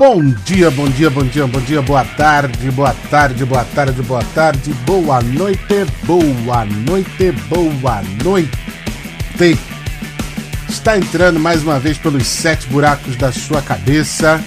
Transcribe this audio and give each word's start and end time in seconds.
Bom 0.00 0.24
dia, 0.46 0.70
bom 0.70 0.88
dia, 0.88 1.10
bom 1.10 1.24
dia, 1.24 1.46
bom 1.46 1.60
dia, 1.60 1.82
boa 1.82 2.02
tarde, 2.02 2.70
boa 2.70 2.94
tarde, 3.10 3.44
boa 3.44 3.62
tarde, 3.62 4.00
boa 4.00 4.24
tarde, 4.34 4.72
boa 4.86 5.20
noite, 5.20 5.84
boa 6.04 6.64
noite, 6.64 7.32
boa 7.50 8.02
noite. 8.24 8.50
Está 10.70 10.96
entrando 10.96 11.38
mais 11.38 11.62
uma 11.62 11.78
vez 11.78 11.98
pelos 11.98 12.26
sete 12.26 12.66
buracos 12.68 13.14
da 13.16 13.30
sua 13.30 13.60
cabeça. 13.60 14.42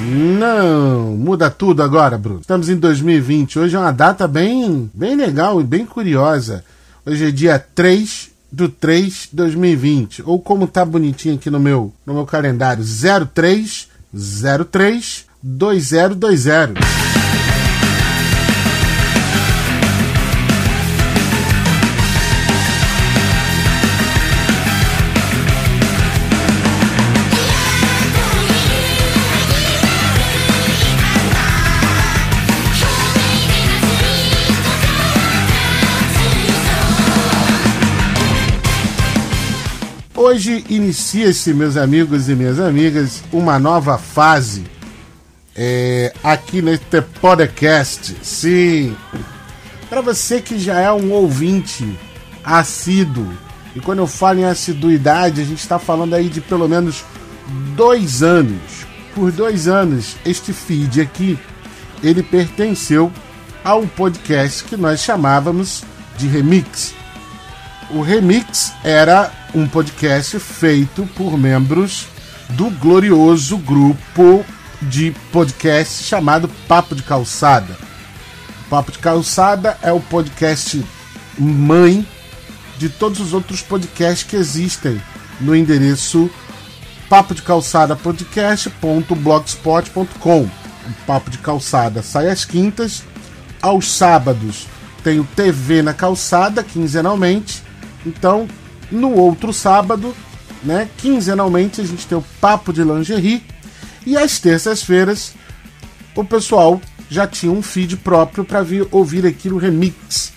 Não, 0.00 1.12
muda 1.12 1.48
tudo 1.48 1.80
agora, 1.80 2.18
Bruno. 2.18 2.40
Estamos 2.40 2.68
em 2.68 2.74
2020. 2.74 3.60
Hoje 3.60 3.76
é 3.76 3.78
uma 3.78 3.92
data 3.92 4.26
bem, 4.26 4.90
bem 4.92 5.14
legal 5.14 5.60
e 5.60 5.64
bem 5.64 5.86
curiosa. 5.86 6.64
Hoje 7.06 7.28
é 7.28 7.30
dia 7.30 7.56
3 7.56 8.30
do 8.50 8.68
3 8.68 9.28
de 9.30 9.36
2020, 9.36 10.24
ou 10.26 10.40
como 10.40 10.66
tá 10.66 10.84
bonitinho 10.84 11.36
aqui 11.36 11.50
no 11.50 11.60
meu, 11.60 11.92
no 12.04 12.14
meu 12.14 12.26
calendário, 12.26 12.82
03 12.82 13.94
03 14.16 15.26
2020. 15.42 17.05
Hoje 40.26 40.64
inicia-se, 40.68 41.54
meus 41.54 41.76
amigos 41.76 42.28
e 42.28 42.34
minhas 42.34 42.58
amigas, 42.58 43.22
uma 43.32 43.60
nova 43.60 43.96
fase 43.96 44.64
é, 45.54 46.12
aqui 46.20 46.60
neste 46.60 47.00
podcast. 47.00 48.16
Sim, 48.22 48.96
para 49.88 50.00
você 50.00 50.40
que 50.40 50.58
já 50.58 50.80
é 50.80 50.90
um 50.90 51.12
ouvinte 51.12 51.96
assíduo, 52.42 53.32
e 53.72 53.78
quando 53.78 54.00
eu 54.00 54.08
falo 54.08 54.40
em 54.40 54.44
assiduidade, 54.46 55.42
a 55.42 55.44
gente 55.44 55.60
está 55.60 55.78
falando 55.78 56.14
aí 56.14 56.28
de 56.28 56.40
pelo 56.40 56.68
menos 56.68 57.04
dois 57.76 58.20
anos. 58.20 58.84
Por 59.14 59.30
dois 59.30 59.68
anos, 59.68 60.16
este 60.26 60.52
feed 60.52 61.02
aqui, 61.02 61.38
ele 62.02 62.24
pertenceu 62.24 63.12
a 63.62 63.76
um 63.76 63.86
podcast 63.86 64.64
que 64.64 64.76
nós 64.76 64.98
chamávamos 64.98 65.84
de 66.18 66.26
Remix. 66.26 66.96
O 67.90 68.02
Remix 68.02 68.72
era 68.82 69.30
um 69.54 69.66
podcast 69.66 70.38
feito 70.38 71.08
por 71.14 71.38
membros 71.38 72.06
do 72.50 72.68
glorioso 72.70 73.56
grupo 73.58 74.44
de 74.82 75.14
podcast 75.32 76.04
chamado 76.04 76.48
Papo 76.68 76.94
de 76.94 77.02
Calçada. 77.02 77.74
Papo 78.68 78.92
de 78.92 78.98
Calçada 78.98 79.78
é 79.82 79.90
o 79.92 80.00
podcast 80.00 80.84
mãe 81.38 82.06
de 82.78 82.88
todos 82.88 83.20
os 83.20 83.32
outros 83.32 83.62
podcasts 83.62 84.28
que 84.28 84.36
existem 84.36 85.00
no 85.40 85.56
endereço 85.56 86.30
papo 87.08 87.34
de 87.34 87.42
calçada 87.42 87.96
podcast.blogspot.com. 87.96 90.42
O 90.42 90.50
Papo 91.06 91.30
de 91.30 91.38
Calçada 91.38 92.02
sai 92.02 92.28
às 92.28 92.44
quintas, 92.44 93.02
aos 93.62 93.92
sábados 93.92 94.66
tem 95.06 95.20
o 95.20 95.28
TV 95.36 95.82
na 95.82 95.94
calçada 95.94 96.64
quinzenalmente. 96.64 97.62
Então, 98.04 98.48
no 98.90 99.12
outro 99.12 99.52
sábado, 99.52 100.14
né, 100.62 100.88
quinzenalmente, 100.96 101.80
a 101.80 101.84
gente 101.84 102.06
tem 102.06 102.16
o 102.16 102.24
Papo 102.40 102.72
de 102.72 102.82
Lingerie. 102.82 103.42
E 104.04 104.16
às 104.16 104.38
terças-feiras, 104.38 105.34
o 106.14 106.24
pessoal 106.24 106.80
já 107.10 107.26
tinha 107.26 107.52
um 107.52 107.62
feed 107.62 107.96
próprio 107.96 108.44
para 108.44 108.62
vir 108.62 108.86
ouvir 108.90 109.26
aqui 109.26 109.48
no 109.48 109.58
remix. 109.58 110.32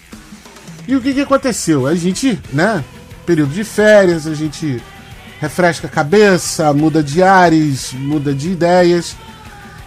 E 0.87 0.95
o 0.95 1.01
que, 1.01 1.13
que 1.13 1.21
aconteceu? 1.21 1.85
A 1.85 1.95
gente, 1.95 2.39
né, 2.51 2.83
período 3.25 3.53
de 3.53 3.63
férias, 3.63 4.25
a 4.25 4.33
gente 4.33 4.81
refresca 5.39 5.87
a 5.87 5.89
cabeça, 5.89 6.73
muda 6.73 7.03
de 7.03 7.21
ares, 7.21 7.93
muda 7.93 8.33
de 8.33 8.51
ideias. 8.51 9.15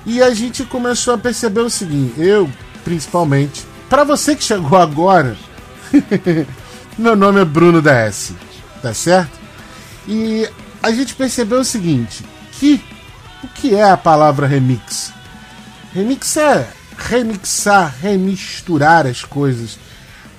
E 0.06 0.22
a 0.22 0.32
gente 0.32 0.64
começou 0.64 1.14
a 1.14 1.18
perceber 1.18 1.60
o 1.60 1.70
seguinte, 1.70 2.14
eu 2.18 2.48
principalmente, 2.84 3.64
para 3.88 4.02
você 4.02 4.34
que 4.34 4.42
chegou 4.42 4.78
agora, 4.78 5.36
meu 6.98 7.14
nome 7.14 7.40
é 7.40 7.44
Bruno 7.44 7.80
da 7.80 7.92
S 7.92 8.34
tá 8.82 8.92
certo? 8.92 9.38
E 10.06 10.48
a 10.82 10.90
gente 10.90 11.14
percebeu 11.14 11.60
o 11.60 11.64
seguinte, 11.64 12.24
que 12.52 12.82
o 13.42 13.48
que 13.48 13.74
é 13.74 13.90
a 13.90 13.96
palavra 13.96 14.46
remix? 14.46 15.12
Remix 15.92 16.36
é 16.36 16.68
remixar, 16.96 17.94
remisturar 18.00 19.06
as 19.06 19.24
coisas. 19.24 19.78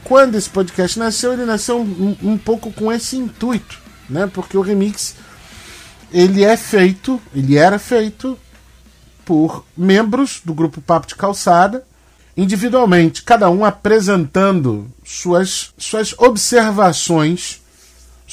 Quando 0.03 0.35
esse 0.35 0.49
podcast 0.49 0.99
nasceu, 0.99 1.33
ele 1.33 1.45
nasceu 1.45 1.79
um, 1.79 2.15
um 2.21 2.37
pouco 2.37 2.71
com 2.71 2.91
esse 2.91 3.15
intuito, 3.15 3.79
né? 4.09 4.29
Porque 4.31 4.57
o 4.57 4.61
remix 4.61 5.15
ele 6.11 6.43
é 6.43 6.55
feito, 6.55 7.21
ele 7.33 7.57
era 7.57 7.79
feito 7.79 8.37
por 9.25 9.65
membros 9.75 10.41
do 10.43 10.53
grupo 10.53 10.81
Papo 10.81 11.07
de 11.07 11.15
Calçada, 11.15 11.83
individualmente, 12.35 13.23
cada 13.23 13.49
um 13.49 13.63
apresentando 13.63 14.91
suas, 15.03 15.73
suas 15.77 16.13
observações 16.17 17.62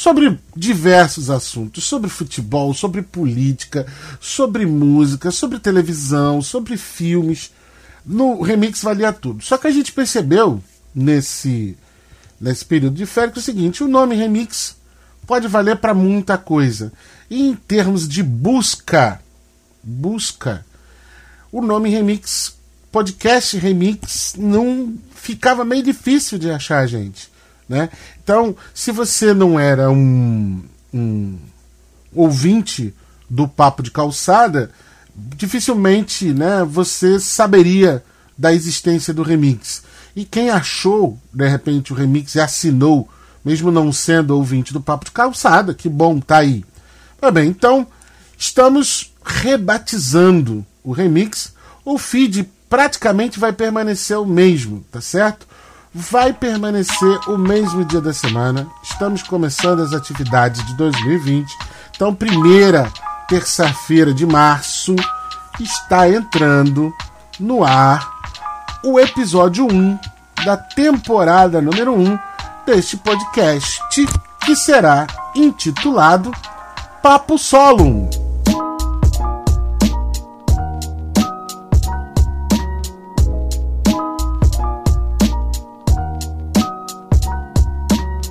sobre 0.00 0.40
diversos 0.56 1.28
assuntos, 1.28 1.84
sobre 1.84 2.08
futebol, 2.08 2.72
sobre 2.72 3.02
política, 3.02 3.86
sobre 4.18 4.64
música, 4.64 5.30
sobre 5.30 5.58
televisão, 5.58 6.40
sobre 6.40 6.78
filmes. 6.78 7.50
No 8.06 8.40
remix 8.40 8.80
valia 8.80 9.12
tudo. 9.12 9.44
Só 9.44 9.58
que 9.58 9.66
a 9.66 9.70
gente 9.70 9.92
percebeu 9.92 10.64
nesse 10.94 11.76
nesse 12.40 12.64
período 12.64 12.94
de 12.94 13.04
férias 13.04 13.36
o 13.36 13.42
seguinte, 13.42 13.84
o 13.84 13.88
nome 13.88 14.16
remix 14.16 14.74
pode 15.26 15.46
valer 15.46 15.76
para 15.76 15.92
muita 15.92 16.38
coisa. 16.38 16.90
E 17.28 17.48
em 17.48 17.54
termos 17.54 18.08
de 18.08 18.22
busca, 18.22 19.20
busca, 19.82 20.64
o 21.52 21.60
nome 21.60 21.90
remix, 21.90 22.56
podcast 22.90 23.54
remix, 23.58 24.34
não 24.38 24.94
ficava 25.14 25.62
meio 25.62 25.82
difícil 25.82 26.38
de 26.38 26.50
achar, 26.50 26.86
gente. 26.86 27.29
Né? 27.70 27.88
Então, 28.20 28.56
se 28.74 28.90
você 28.90 29.32
não 29.32 29.58
era 29.58 29.92
um, 29.92 30.60
um 30.92 31.38
ouvinte 32.12 32.92
do 33.30 33.46
Papo 33.46 33.80
de 33.80 33.92
Calçada, 33.92 34.72
dificilmente 35.14 36.32
né, 36.32 36.64
você 36.64 37.20
saberia 37.20 38.02
da 38.36 38.52
existência 38.52 39.14
do 39.14 39.22
remix. 39.22 39.84
E 40.16 40.24
quem 40.24 40.50
achou, 40.50 41.16
de 41.32 41.46
repente, 41.46 41.92
o 41.92 41.96
remix 41.96 42.34
e 42.34 42.40
assinou, 42.40 43.08
mesmo 43.44 43.70
não 43.70 43.92
sendo 43.92 44.36
ouvinte 44.36 44.72
do 44.72 44.80
Papo 44.80 45.04
de 45.04 45.12
Calçada, 45.12 45.72
que 45.72 45.88
bom, 45.88 46.18
tá 46.18 46.38
aí. 46.38 46.64
Tá 47.20 47.30
bem, 47.30 47.50
então 47.50 47.86
estamos 48.36 49.14
rebatizando 49.24 50.66
o 50.82 50.90
remix. 50.90 51.54
O 51.84 51.96
feed 51.98 52.50
praticamente 52.68 53.38
vai 53.38 53.52
permanecer 53.52 54.18
o 54.18 54.26
mesmo, 54.26 54.84
tá 54.90 55.00
certo? 55.00 55.46
Vai 55.94 56.32
permanecer 56.32 57.28
o 57.28 57.36
mesmo 57.36 57.84
dia 57.84 58.00
da 58.00 58.12
semana. 58.12 58.66
Estamos 58.82 59.22
começando 59.22 59.80
as 59.80 59.92
atividades 59.92 60.64
de 60.66 60.74
2020. 60.74 61.56
Então, 61.94 62.14
primeira 62.14 62.90
terça-feira 63.28 64.12
de 64.12 64.24
março 64.24 64.94
está 65.60 66.08
entrando 66.08 66.92
no 67.38 67.64
ar 67.64 68.08
o 68.82 68.98
episódio 68.98 69.66
1 69.70 69.98
da 70.44 70.56
temporada 70.56 71.60
número 71.60 71.94
1 71.94 72.18
deste 72.64 72.96
podcast, 72.96 73.80
que 74.44 74.56
será 74.56 75.06
intitulado 75.34 76.32
Papo 77.02 77.38
Solum. 77.38 78.09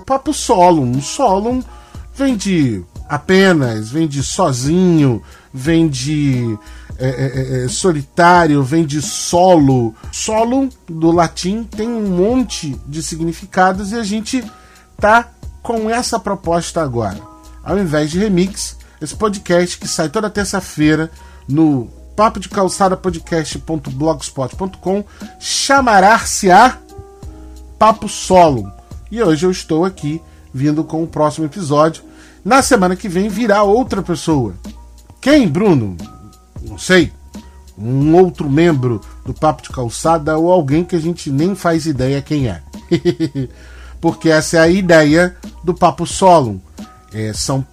Papo 0.09 0.33
solo. 0.33 0.81
Um 0.81 0.99
solo 0.99 1.63
vem 2.15 2.35
de 2.35 2.83
apenas, 3.07 3.91
vem 3.91 4.07
de 4.07 4.23
sozinho, 4.23 5.21
vem 5.53 5.87
de 5.87 6.57
é, 6.97 7.07
é, 7.07 7.11
é, 7.11 7.65
é, 7.65 7.67
solitário, 7.67 8.63
vem 8.63 8.83
de 8.83 9.03
solo. 9.03 9.93
Solo, 10.11 10.69
do 10.87 11.11
latim, 11.11 11.63
tem 11.63 11.87
um 11.87 12.09
monte 12.09 12.75
de 12.87 13.03
significados 13.03 13.91
e 13.91 13.95
a 13.95 14.03
gente 14.03 14.43
tá 14.99 15.29
com 15.61 15.87
essa 15.87 16.19
proposta 16.19 16.81
agora. 16.81 17.21
Ao 17.63 17.77
invés 17.77 18.09
de 18.09 18.17
remix, 18.17 18.77
esse 18.99 19.15
podcast 19.15 19.77
que 19.77 19.87
sai 19.87 20.09
toda 20.09 20.27
terça-feira 20.27 21.11
no 21.47 21.87
papo 22.15 22.39
de 22.39 22.49
calçada 22.49 22.97
podcast.blogspot.com 22.97 25.03
chamará-se-á 25.39 26.79
Papo 27.77 28.09
Solo 28.09 28.78
e 29.11 29.21
hoje 29.21 29.45
eu 29.45 29.51
estou 29.51 29.85
aqui 29.85 30.21
vindo 30.53 30.83
com 30.83 31.03
o 31.03 31.07
próximo 31.07 31.45
episódio. 31.45 32.03
Na 32.43 32.61
semana 32.61 32.95
que 32.95 33.09
vem 33.09 33.29
virá 33.29 33.63
outra 33.63 34.01
pessoa. 34.01 34.53
Quem, 35.21 35.47
Bruno? 35.47 35.97
Não 36.61 36.77
sei. 36.77 37.11
um 37.77 38.15
outro 38.15 38.49
membro 38.49 38.99
do 39.25 39.33
Papo 39.33 39.61
de 39.61 39.69
Calçada 39.69 40.37
ou 40.37 40.51
alguém 40.51 40.83
que 40.83 40.95
a 40.95 40.99
gente 40.99 41.29
nem 41.29 41.55
faz 41.55 41.85
ideia 41.85 42.21
quem 42.21 42.47
é. 42.47 42.61
Porque 44.01 44.29
essa 44.29 44.57
é 44.57 44.59
a 44.59 44.69
ideia 44.69 45.35
do 45.63 45.73
Papo 45.73 46.05
Solo. 46.05 46.61
É, 47.13 47.31
são 47.33 47.65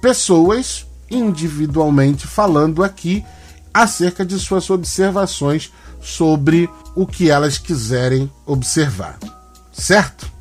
pessoas 0.00 0.86
individualmente 1.10 2.26
falando 2.26 2.82
aqui 2.82 3.24
acerca 3.72 4.24
de 4.24 4.38
suas 4.38 4.68
observações 4.70 5.72
sobre 6.00 6.68
o 6.94 7.06
que 7.06 7.30
elas 7.30 7.58
quiserem 7.58 8.30
observar. 8.46 9.18
Certo? 9.72 10.33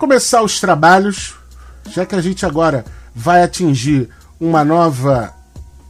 Começar 0.00 0.42
os 0.42 0.58
trabalhos, 0.58 1.34
já 1.90 2.06
que 2.06 2.14
a 2.14 2.22
gente 2.22 2.46
agora 2.46 2.86
vai 3.14 3.42
atingir 3.42 4.08
uma 4.40 4.64
nova 4.64 5.34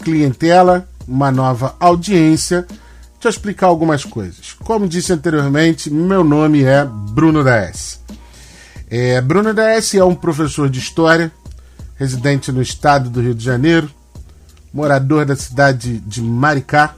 clientela, 0.03 0.89
uma 1.07 1.31
nova 1.31 1.77
audiência, 1.79 2.67
deixa 2.67 3.27
eu 3.27 3.31
explicar 3.31 3.69
algumas 3.69 4.05
coisas. 4.05 4.53
Como 4.65 4.89
disse 4.89 5.13
anteriormente, 5.13 5.89
meu 5.89 6.25
nome 6.25 6.65
é 6.65 6.85
Bruno 6.85 7.45
DS. 7.45 8.01
É, 8.91 9.21
Bruno 9.21 9.55
DS 9.55 9.95
é 9.95 10.03
um 10.03 10.17
professor 10.17 10.69
de 10.69 10.81
história, 10.81 11.31
residente 11.95 12.51
no 12.51 12.61
estado 12.61 13.09
do 13.09 13.21
Rio 13.21 13.35
de 13.35 13.45
Janeiro, 13.45 13.89
morador 14.75 15.25
da 15.25 15.37
cidade 15.37 15.99
de 15.99 16.21
Maricá. 16.21 16.97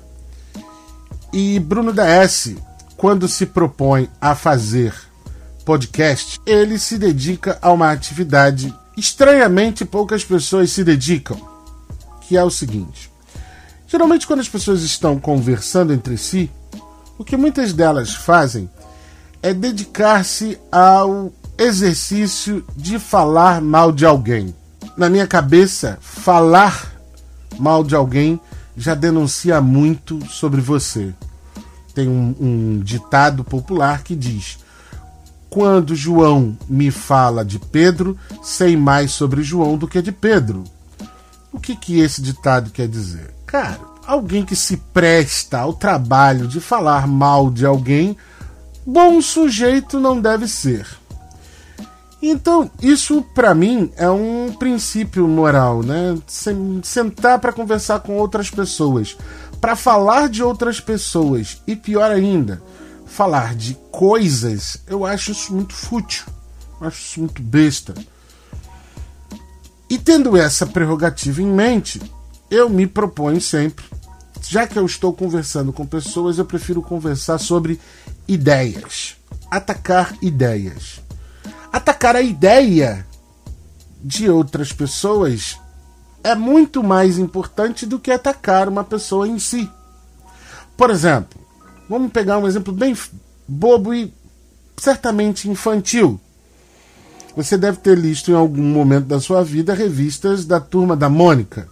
E 1.30 1.60
Bruno 1.60 1.92
DS, 1.92 2.54
quando 2.96 3.28
se 3.28 3.44
propõe 3.44 4.08
a 4.18 4.34
fazer 4.34 5.11
podcast, 5.64 6.40
ele 6.44 6.78
se 6.78 6.98
dedica 6.98 7.58
a 7.62 7.72
uma 7.72 7.90
atividade 7.90 8.74
estranhamente 8.96 9.84
poucas 9.84 10.24
pessoas 10.24 10.70
se 10.70 10.84
dedicam, 10.84 11.38
que 12.22 12.36
é 12.36 12.44
o 12.44 12.50
seguinte: 12.50 13.10
geralmente 13.86 14.26
quando 14.26 14.40
as 14.40 14.48
pessoas 14.48 14.82
estão 14.82 15.18
conversando 15.18 15.92
entre 15.92 16.16
si, 16.16 16.50
o 17.18 17.24
que 17.24 17.36
muitas 17.36 17.72
delas 17.72 18.14
fazem 18.14 18.68
é 19.42 19.52
dedicar-se 19.52 20.58
ao 20.70 21.32
exercício 21.58 22.64
de 22.76 22.98
falar 22.98 23.60
mal 23.60 23.92
de 23.92 24.06
alguém. 24.06 24.54
Na 24.96 25.08
minha 25.08 25.26
cabeça, 25.26 25.98
falar 26.00 26.92
mal 27.58 27.82
de 27.82 27.94
alguém 27.94 28.40
já 28.76 28.94
denuncia 28.94 29.60
muito 29.60 30.24
sobre 30.26 30.60
você. 30.60 31.12
Tem 31.94 32.08
um, 32.08 32.34
um 32.40 32.80
ditado 32.80 33.44
popular 33.44 34.02
que 34.02 34.14
diz: 34.14 34.58
quando 35.52 35.94
João 35.94 36.56
me 36.66 36.90
fala 36.90 37.44
de 37.44 37.58
Pedro, 37.58 38.16
sei 38.42 38.74
mais 38.74 39.12
sobre 39.12 39.42
João 39.42 39.76
do 39.76 39.86
que 39.86 40.00
de 40.00 40.10
Pedro. 40.10 40.64
O 41.52 41.60
que, 41.60 41.76
que 41.76 42.00
esse 42.00 42.22
ditado 42.22 42.70
quer 42.70 42.88
dizer? 42.88 43.34
Cara, 43.44 43.78
alguém 44.06 44.46
que 44.46 44.56
se 44.56 44.78
presta 44.78 45.58
ao 45.58 45.74
trabalho 45.74 46.48
de 46.48 46.58
falar 46.58 47.06
mal 47.06 47.50
de 47.50 47.66
alguém, 47.66 48.16
bom 48.86 49.20
sujeito 49.20 50.00
não 50.00 50.18
deve 50.18 50.48
ser. 50.48 50.86
Então, 52.22 52.70
isso 52.80 53.20
para 53.34 53.54
mim 53.54 53.92
é 53.96 54.08
um 54.08 54.54
princípio 54.58 55.28
moral, 55.28 55.82
né? 55.82 56.16
Sentar 56.82 57.38
para 57.38 57.52
conversar 57.52 58.00
com 58.00 58.16
outras 58.16 58.48
pessoas, 58.48 59.18
para 59.60 59.76
falar 59.76 60.30
de 60.30 60.42
outras 60.42 60.80
pessoas 60.80 61.60
e 61.66 61.76
pior 61.76 62.10
ainda, 62.10 62.62
falar 63.12 63.54
de 63.54 63.74
coisas, 63.90 64.78
eu 64.86 65.04
acho 65.04 65.32
isso 65.32 65.52
muito 65.52 65.74
fútil, 65.74 66.24
acho 66.80 66.98
isso 66.98 67.20
muito 67.20 67.42
besta. 67.42 67.94
E 69.88 69.98
tendo 69.98 70.34
essa 70.34 70.66
prerrogativa 70.66 71.42
em 71.42 71.46
mente, 71.46 72.00
eu 72.50 72.70
me 72.70 72.86
proponho 72.86 73.38
sempre, 73.38 73.84
já 74.48 74.66
que 74.66 74.78
eu 74.78 74.86
estou 74.86 75.12
conversando 75.12 75.74
com 75.74 75.84
pessoas, 75.84 76.38
eu 76.38 76.46
prefiro 76.46 76.80
conversar 76.80 77.36
sobre 77.36 77.78
ideias, 78.26 79.16
atacar 79.50 80.16
ideias. 80.22 80.98
Atacar 81.70 82.16
a 82.16 82.22
ideia 82.22 83.06
de 84.02 84.30
outras 84.30 84.72
pessoas 84.72 85.58
é 86.24 86.34
muito 86.34 86.82
mais 86.82 87.18
importante 87.18 87.84
do 87.84 87.98
que 87.98 88.10
atacar 88.10 88.70
uma 88.70 88.84
pessoa 88.84 89.28
em 89.28 89.38
si. 89.38 89.70
Por 90.76 90.88
exemplo, 90.88 91.41
Vamos 91.92 92.10
pegar 92.10 92.38
um 92.38 92.46
exemplo 92.46 92.72
bem 92.72 92.96
bobo 93.46 93.92
e 93.92 94.10
certamente 94.78 95.50
infantil. 95.50 96.18
Você 97.36 97.58
deve 97.58 97.76
ter 97.76 97.98
lido 97.98 98.30
em 98.30 98.34
algum 98.34 98.62
momento 98.62 99.04
da 99.04 99.20
sua 99.20 99.44
vida 99.44 99.74
revistas 99.74 100.46
da 100.46 100.58
Turma 100.58 100.96
da 100.96 101.10
Mônica. 101.10 101.68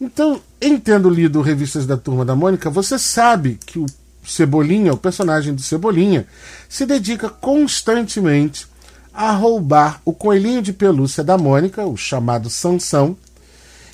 Então, 0.00 0.40
em 0.60 0.76
tendo 0.80 1.08
lido 1.08 1.40
revistas 1.42 1.86
da 1.86 1.96
Turma 1.96 2.24
da 2.24 2.34
Mônica, 2.34 2.68
você 2.68 2.98
sabe 2.98 3.56
que 3.64 3.78
o 3.78 3.86
Cebolinha, 4.26 4.92
o 4.92 4.98
personagem 4.98 5.54
do 5.54 5.62
Cebolinha, 5.62 6.26
se 6.68 6.84
dedica 6.84 7.28
constantemente 7.28 8.66
a 9.12 9.30
roubar 9.30 10.02
o 10.04 10.12
coelhinho 10.12 10.60
de 10.60 10.72
pelúcia 10.72 11.22
da 11.22 11.38
Mônica, 11.38 11.86
o 11.86 11.96
chamado 11.96 12.50
Sansão, 12.50 13.16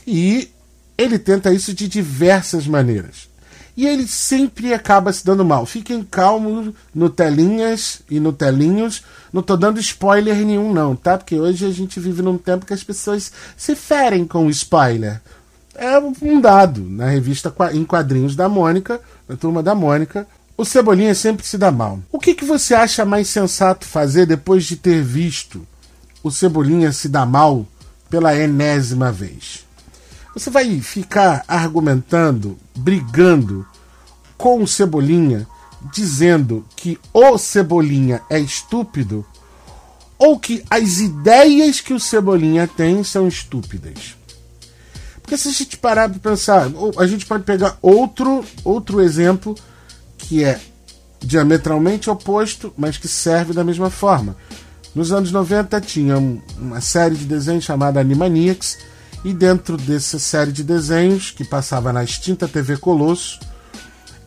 e 0.06 0.48
ele 0.96 1.18
tenta 1.18 1.52
isso 1.52 1.74
de 1.74 1.86
diversas 1.86 2.66
maneiras 2.66 3.29
e 3.80 3.86
ele 3.86 4.06
sempre 4.06 4.74
acaba 4.74 5.10
se 5.10 5.24
dando 5.24 5.42
mal. 5.42 5.64
Fiquem 5.64 6.04
calmos 6.04 6.74
no 6.94 7.08
telinhas 7.08 8.02
e 8.10 8.20
no 8.20 8.30
telinhos. 8.30 9.02
Não 9.32 9.40
tô 9.42 9.56
dando 9.56 9.80
spoiler 9.80 10.36
nenhum, 10.36 10.70
não, 10.70 10.94
tá? 10.94 11.16
Porque 11.16 11.40
hoje 11.40 11.64
a 11.64 11.70
gente 11.70 11.98
vive 11.98 12.20
num 12.20 12.36
tempo 12.36 12.66
que 12.66 12.74
as 12.74 12.84
pessoas 12.84 13.32
se 13.56 13.74
ferem 13.74 14.26
com 14.26 14.50
spoiler. 14.50 15.22
É 15.74 15.98
um 15.98 16.42
dado. 16.42 16.82
Na 16.82 17.06
revista 17.06 17.54
em 17.72 17.82
quadrinhos 17.82 18.36
da 18.36 18.50
Mônica, 18.50 19.00
na 19.26 19.34
turma 19.34 19.62
da 19.62 19.74
Mônica, 19.74 20.26
o 20.58 20.64
Cebolinha 20.66 21.14
sempre 21.14 21.46
se 21.46 21.56
dá 21.56 21.70
mal. 21.70 22.00
O 22.12 22.18
que, 22.18 22.34
que 22.34 22.44
você 22.44 22.74
acha 22.74 23.06
mais 23.06 23.28
sensato 23.28 23.86
fazer 23.86 24.26
depois 24.26 24.66
de 24.66 24.76
ter 24.76 25.02
visto 25.02 25.66
o 26.22 26.30
Cebolinha 26.30 26.92
se 26.92 27.08
dar 27.08 27.24
mal 27.24 27.66
pela 28.10 28.36
enésima 28.36 29.10
vez? 29.10 29.64
Você 30.34 30.50
vai 30.50 30.80
ficar 30.82 31.44
argumentando, 31.48 32.58
brigando 32.76 33.66
com 34.40 34.62
o 34.62 34.66
Cebolinha, 34.66 35.46
dizendo 35.92 36.64
que 36.74 36.98
o 37.12 37.36
Cebolinha 37.36 38.22
é 38.30 38.40
estúpido 38.40 39.24
ou 40.18 40.38
que 40.38 40.64
as 40.70 40.98
ideias 40.98 41.80
que 41.80 41.92
o 41.92 42.00
Cebolinha 42.00 42.66
tem 42.66 43.04
são 43.04 43.28
estúpidas. 43.28 44.16
Porque 45.20 45.36
se 45.36 45.48
a 45.48 45.52
gente 45.52 45.76
parar 45.76 46.08
para 46.08 46.18
pensar, 46.18 46.68
a 46.96 47.06
gente 47.06 47.26
pode 47.26 47.44
pegar 47.44 47.76
outro, 47.82 48.42
outro 48.64 49.02
exemplo 49.02 49.54
que 50.16 50.42
é 50.42 50.58
diametralmente 51.20 52.08
oposto, 52.08 52.72
mas 52.78 52.96
que 52.96 53.08
serve 53.08 53.52
da 53.52 53.62
mesma 53.62 53.90
forma. 53.90 54.36
Nos 54.94 55.12
anos 55.12 55.30
90 55.30 55.78
tinha 55.82 56.16
uma 56.58 56.80
série 56.80 57.14
de 57.14 57.26
desenhos 57.26 57.64
chamada 57.64 58.00
Animaniacs, 58.00 58.78
e 59.22 59.34
dentro 59.34 59.76
dessa 59.76 60.18
série 60.18 60.50
de 60.50 60.64
desenhos 60.64 61.30
que 61.30 61.44
passava 61.44 61.92
na 61.92 62.02
extinta 62.02 62.48
TV 62.48 62.78
Colosso, 62.78 63.38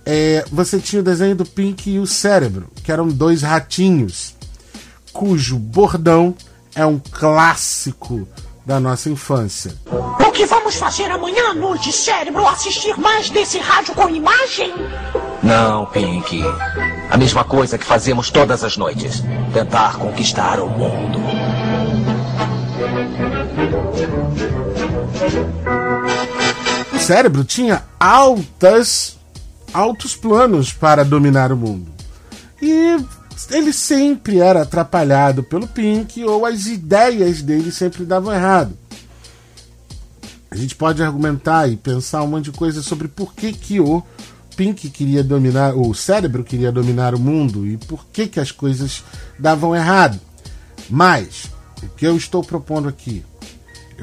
é, 0.05 0.45
você 0.51 0.79
tinha 0.79 1.01
o 1.01 1.05
desenho 1.05 1.35
do 1.35 1.45
Pink 1.45 1.89
e 1.89 1.99
o 1.99 2.07
Cérebro, 2.07 2.67
que 2.83 2.91
eram 2.91 3.07
dois 3.07 3.41
ratinhos, 3.41 4.35
cujo 5.11 5.57
bordão 5.57 6.35
é 6.75 6.85
um 6.85 6.99
clássico 6.99 8.27
da 8.65 8.79
nossa 8.79 9.09
infância. 9.09 9.75
O 10.19 10.31
que 10.31 10.45
vamos 10.45 10.75
fazer 10.75 11.09
amanhã 11.11 11.51
à 11.51 11.53
noite, 11.53 11.91
cérebro? 11.91 12.47
Assistir 12.47 12.97
mais 12.97 13.29
desse 13.29 13.59
rádio 13.59 13.93
com 13.93 14.09
imagem? 14.09 14.73
Não, 15.41 15.85
Pink. 15.87 16.41
A 17.09 17.17
mesma 17.17 17.43
coisa 17.43 17.77
que 17.77 17.85
fazemos 17.85 18.29
todas 18.29 18.63
as 18.63 18.77
noites: 18.77 19.23
tentar 19.53 19.97
conquistar 19.97 20.59
o 20.59 20.69
mundo. 20.69 21.19
O 26.93 26.99
cérebro 26.99 27.43
tinha 27.43 27.83
altas 27.99 29.17
altos 29.73 30.15
planos 30.15 30.71
para 30.71 31.03
dominar 31.03 31.51
o 31.51 31.57
mundo. 31.57 31.91
E 32.61 32.97
ele 33.49 33.73
sempre 33.73 34.39
era 34.39 34.61
atrapalhado 34.61 35.43
pelo 35.43 35.67
Pink 35.67 36.23
ou 36.23 36.45
as 36.45 36.67
ideias 36.67 37.41
dele 37.41 37.71
sempre 37.71 38.05
davam 38.05 38.33
errado. 38.33 38.77
A 40.49 40.55
gente 40.55 40.75
pode 40.75 41.01
argumentar 41.01 41.67
e 41.67 41.75
pensar 41.75 42.21
um 42.21 42.27
monte 42.27 42.51
de 42.51 42.57
coisa 42.57 42.83
sobre 42.83 43.07
por 43.07 43.33
que, 43.33 43.51
que 43.51 43.79
o 43.79 44.03
Pink 44.55 44.87
queria 44.91 45.23
dominar, 45.23 45.75
o 45.75 45.93
cérebro 45.95 46.43
queria 46.43 46.71
dominar 46.71 47.15
o 47.15 47.19
mundo 47.19 47.65
e 47.65 47.75
por 47.75 48.05
que, 48.13 48.27
que 48.27 48.39
as 48.39 48.51
coisas 48.51 49.03
davam 49.39 49.75
errado. 49.75 50.19
Mas 50.89 51.45
o 51.81 51.89
que 51.89 52.05
eu 52.05 52.15
estou 52.15 52.43
propondo 52.43 52.87
aqui 52.87 53.23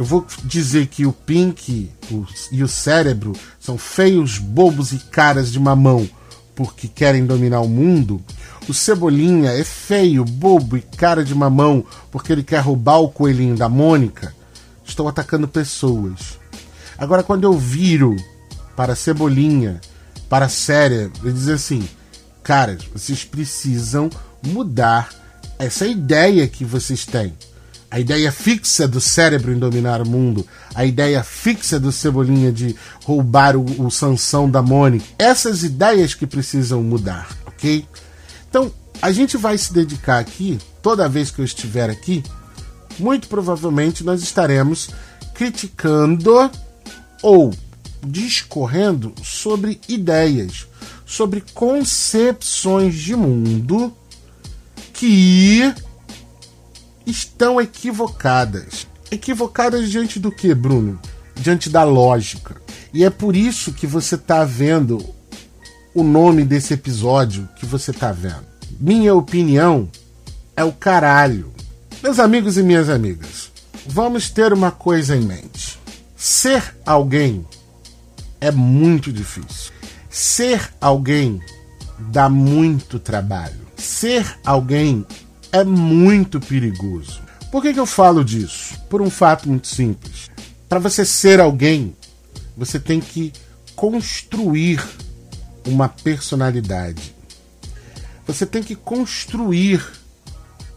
Eu 0.01 0.07
vou 0.07 0.27
dizer 0.45 0.87
que 0.87 1.05
o 1.05 1.13
Pink 1.13 1.91
o, 2.11 2.27
e 2.51 2.63
o 2.65 2.69
cérebro 2.69 3.35
são 3.61 3.77
feios, 3.77 4.39
bobos 4.39 4.93
e 4.93 4.99
caras 4.99 5.53
de 5.53 5.61
mamão 5.61 6.09
porque 6.55 6.89
querem 6.89 7.27
dominar 7.27 7.61
o 7.61 7.69
mundo. 7.69 8.19
O 8.67 8.73
Cebolinha 8.73 9.51
é 9.51 9.63
feio, 9.63 10.25
bobo 10.25 10.79
e 10.79 10.81
cara 10.81 11.23
de 11.23 11.35
mamão 11.35 11.85
porque 12.11 12.33
ele 12.33 12.43
quer 12.43 12.61
roubar 12.61 12.97
o 13.01 13.11
coelhinho 13.11 13.55
da 13.55 13.69
Mônica. 13.69 14.35
Estão 14.87 15.07
atacando 15.07 15.47
pessoas. 15.47 16.39
Agora, 16.97 17.23
quando 17.23 17.45
eu 17.45 17.53
viro 17.53 18.17
para 18.75 18.97
Cebolinha, 18.97 19.83
para 20.31 20.49
Cérebro, 20.49 21.29
ele 21.29 21.35
diz 21.35 21.49
assim: 21.49 21.87
caras, 22.43 22.85
vocês 22.91 23.23
precisam 23.23 24.09
mudar 24.43 25.11
essa 25.59 25.87
ideia 25.87 26.49
que 26.49 26.65
vocês 26.65 27.05
têm 27.05 27.35
a 27.91 27.99
ideia 27.99 28.31
fixa 28.31 28.87
do 28.87 29.01
cérebro 29.01 29.53
em 29.53 29.59
dominar 29.59 30.01
o 30.01 30.09
mundo, 30.09 30.47
a 30.75 30.85
ideia 30.85 31.25
fixa 31.25 31.81
do 31.81 31.91
Cebolinha 31.91 32.53
de 32.53 32.77
roubar 33.05 33.57
o, 33.57 33.65
o 33.85 33.91
Sansão 33.91 34.49
da 34.49 34.63
Mônica, 34.63 35.05
essas 35.19 35.65
ideias 35.65 36.15
que 36.15 36.27
precisam 36.27 36.83
mudar, 36.83 37.29
ok? 37.47 37.85
Então, 38.49 38.73
a 39.03 39.11
gente 39.11 39.37
vai 39.37 39.59
se 39.59 39.73
dedicar 39.73 40.19
aqui, 40.19 40.59
toda 40.81 41.09
vez 41.09 41.31
que 41.31 41.41
eu 41.41 41.45
estiver 41.45 41.91
aqui, 41.91 42.23
muito 42.99 43.29
provavelmente 43.29 44.05
nós 44.05 44.23
estaremos 44.23 44.91
criticando 45.35 46.51
ou 47.23 47.53
discorrendo 48.03 49.13
sobre 49.23 49.81
ideias, 49.89 50.67
sobre 51.05 51.43
concepções 51.55 52.95
de 52.95 53.17
mundo 53.17 53.95
que 54.93 55.75
estão 57.07 57.61
equivocadas. 57.61 58.87
Equivocadas 59.11 59.91
diante 59.91 60.19
do 60.19 60.31
que, 60.31 60.55
Bruno? 60.55 61.01
Diante 61.35 61.69
da 61.69 61.85
lógica. 61.85 62.61
E 62.93 63.05
é 63.05 63.11
por 63.11 63.35
isso 63.37 63.73
que 63.73 63.87
você 63.87 64.15
está 64.15 64.45
vendo 64.45 65.05
o 65.95 66.03
nome 66.03 66.45
desse 66.45 66.75
episódio 66.75 67.49
que 67.57 67.67
você 67.67 67.91
está 67.91 68.13
vendo. 68.13 68.47
Minha 68.79 69.15
opinião 69.15 69.89
é 70.57 70.65
o 70.65 70.73
caralho. 70.73 71.53
Meus 72.03 72.19
amigos 72.19 72.57
e 72.57 72.63
minhas 72.63 72.89
amigas, 72.89 73.51
vamos 73.87 74.31
ter 74.31 74.53
uma 74.53 74.71
coisa 74.71 75.17
em 75.17 75.21
mente. 75.21 75.79
Ser 76.17 76.77
alguém 76.85 77.47
é 78.41 78.51
muito 78.51 79.13
difícil. 79.13 79.73
Ser 80.09 80.73
alguém 80.81 81.41
dá 81.99 82.29
muito 82.29 82.99
trabalho. 82.99 83.61
Ser 83.77 84.39
alguém 84.45 85.07
é 85.53 85.65
muito 85.65 86.41
perigoso. 86.41 87.21
Por 87.51 87.63
que, 87.63 87.73
que 87.73 87.81
eu 87.81 87.87
falo 87.87 88.25
disso? 88.25 88.79
Por 88.89 89.03
um 89.03 89.11
fato 89.11 89.49
muito 89.49 89.67
simples. 89.67 90.31
Para 90.69 90.79
você 90.79 91.05
ser 91.05 91.41
alguém, 91.41 91.97
você 92.57 92.79
tem 92.79 93.01
que 93.01 93.33
construir 93.75 94.83
uma 95.67 95.89
personalidade. 95.89 97.15
Você 98.27 98.47
tem 98.47 98.63
que 98.63 98.77
construir 98.77 99.85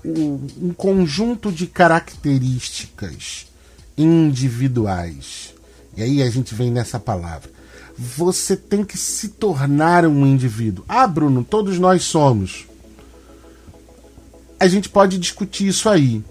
um 0.04 0.74
conjunto 0.76 1.52
de 1.52 1.68
características 1.68 3.48
individuais. 3.98 5.54
E 5.96 6.02
aí 6.02 6.24
a 6.24 6.30
gente 6.30 6.56
vem 6.56 6.72
nessa 6.72 7.00
palavra. 7.00 7.52
Você 7.96 8.58
tem 8.58 8.84
que 8.84 8.98
se 8.98 9.30
tornar 9.30 10.06
um 10.06 10.26
indivíduo. 10.26 10.84
Ah, 10.88 11.06
Bruno, 11.06 11.44
todos 11.44 11.78
nós 11.78 12.04
somos 12.04 12.66
a 14.64 14.68
gente 14.68 14.88
pode 14.88 15.18
discutir 15.18 15.68
isso 15.68 15.90
aí. 15.90 16.24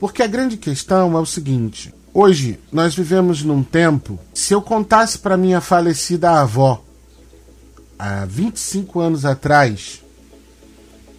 Porque 0.00 0.22
a 0.22 0.26
grande 0.26 0.56
questão 0.56 1.16
é 1.16 1.20
o 1.20 1.26
seguinte: 1.26 1.94
hoje 2.12 2.58
nós 2.72 2.94
vivemos 2.94 3.42
num 3.42 3.62
tempo. 3.62 4.18
Se 4.32 4.54
eu 4.54 4.62
contasse 4.62 5.18
para 5.18 5.36
minha 5.36 5.60
falecida 5.60 6.30
avó, 6.40 6.82
há 7.98 8.24
25 8.24 8.98
anos 8.98 9.26
atrás, 9.26 10.02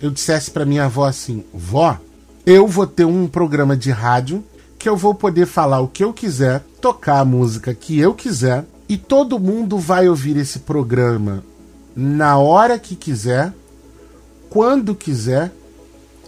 eu 0.01 0.09
dissesse 0.09 0.49
para 0.49 0.65
minha 0.65 0.85
avó 0.85 1.05
assim: 1.05 1.43
vó, 1.53 1.99
eu 2.43 2.67
vou 2.67 2.87
ter 2.87 3.05
um 3.05 3.27
programa 3.27 3.77
de 3.77 3.91
rádio 3.91 4.43
que 4.79 4.89
eu 4.89 4.97
vou 4.97 5.13
poder 5.13 5.45
falar 5.45 5.79
o 5.79 5.87
que 5.87 6.03
eu 6.03 6.11
quiser, 6.11 6.61
tocar 6.81 7.19
a 7.19 7.25
música 7.25 7.73
que 7.73 7.99
eu 7.99 8.15
quiser, 8.15 8.65
e 8.89 8.97
todo 8.97 9.39
mundo 9.39 9.77
vai 9.77 10.09
ouvir 10.09 10.35
esse 10.37 10.59
programa 10.59 11.43
na 11.95 12.37
hora 12.37 12.79
que 12.79 12.95
quiser, 12.95 13.53
quando 14.49 14.95
quiser 14.95 15.51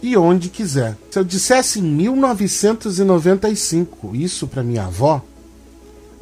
e 0.02 0.16
onde 0.16 0.48
quiser. 0.48 0.96
Se 1.10 1.18
eu 1.18 1.24
dissesse 1.24 1.80
em 1.80 1.82
1995 1.82 4.14
isso 4.14 4.46
para 4.46 4.62
minha 4.62 4.84
avó, 4.84 5.22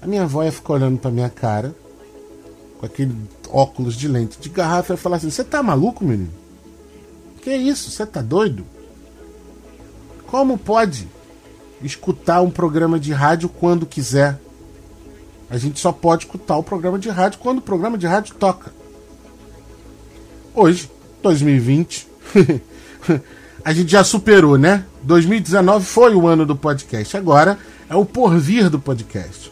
a 0.00 0.06
minha 0.06 0.22
avó 0.22 0.44
ia 0.44 0.52
ficar 0.52 0.74
olhando 0.74 0.98
para 0.98 1.10
minha 1.10 1.30
cara 1.30 1.74
com 2.78 2.86
aquele 2.86 3.16
óculos 3.48 3.96
de 3.96 4.06
lente 4.08 4.38
de 4.38 4.48
garrafa 4.48 4.92
e 4.92 4.94
ia 4.94 4.98
falar 4.98 5.16
assim: 5.16 5.30
"Você 5.30 5.44
tá 5.44 5.62
maluco, 5.62 6.04
menino? 6.04 6.32
Que 7.40 7.54
isso? 7.54 7.90
Você 7.90 8.06
tá 8.06 8.22
doido? 8.22 8.64
Como 10.26 10.58
pode 10.58 11.08
escutar 11.82 12.40
um 12.40 12.50
programa 12.50 12.98
de 12.98 13.12
rádio 13.12 13.48
quando 13.48 13.86
quiser? 13.86 14.40
A 15.50 15.58
gente 15.58 15.78
só 15.78 15.92
pode 15.92 16.24
escutar 16.24 16.56
o 16.56 16.62
programa 16.62 16.98
de 16.98 17.10
rádio 17.10 17.38
quando 17.38 17.58
o 17.58 17.62
programa 17.62 17.98
de 17.98 18.06
rádio 18.06 18.34
toca. 18.34 18.72
Hoje, 20.54 20.90
2020, 21.22 22.08
a 23.64 23.72
gente 23.72 23.90
já 23.90 24.04
superou, 24.04 24.58
né? 24.58 24.84
2019 25.02 25.86
foi 25.86 26.14
o 26.14 26.28
ano 26.28 26.44
do 26.44 26.54
podcast. 26.54 27.16
Agora 27.16 27.58
é 27.88 27.96
o 27.96 28.04
porvir 28.04 28.68
do 28.68 28.78
podcast. 28.78 29.50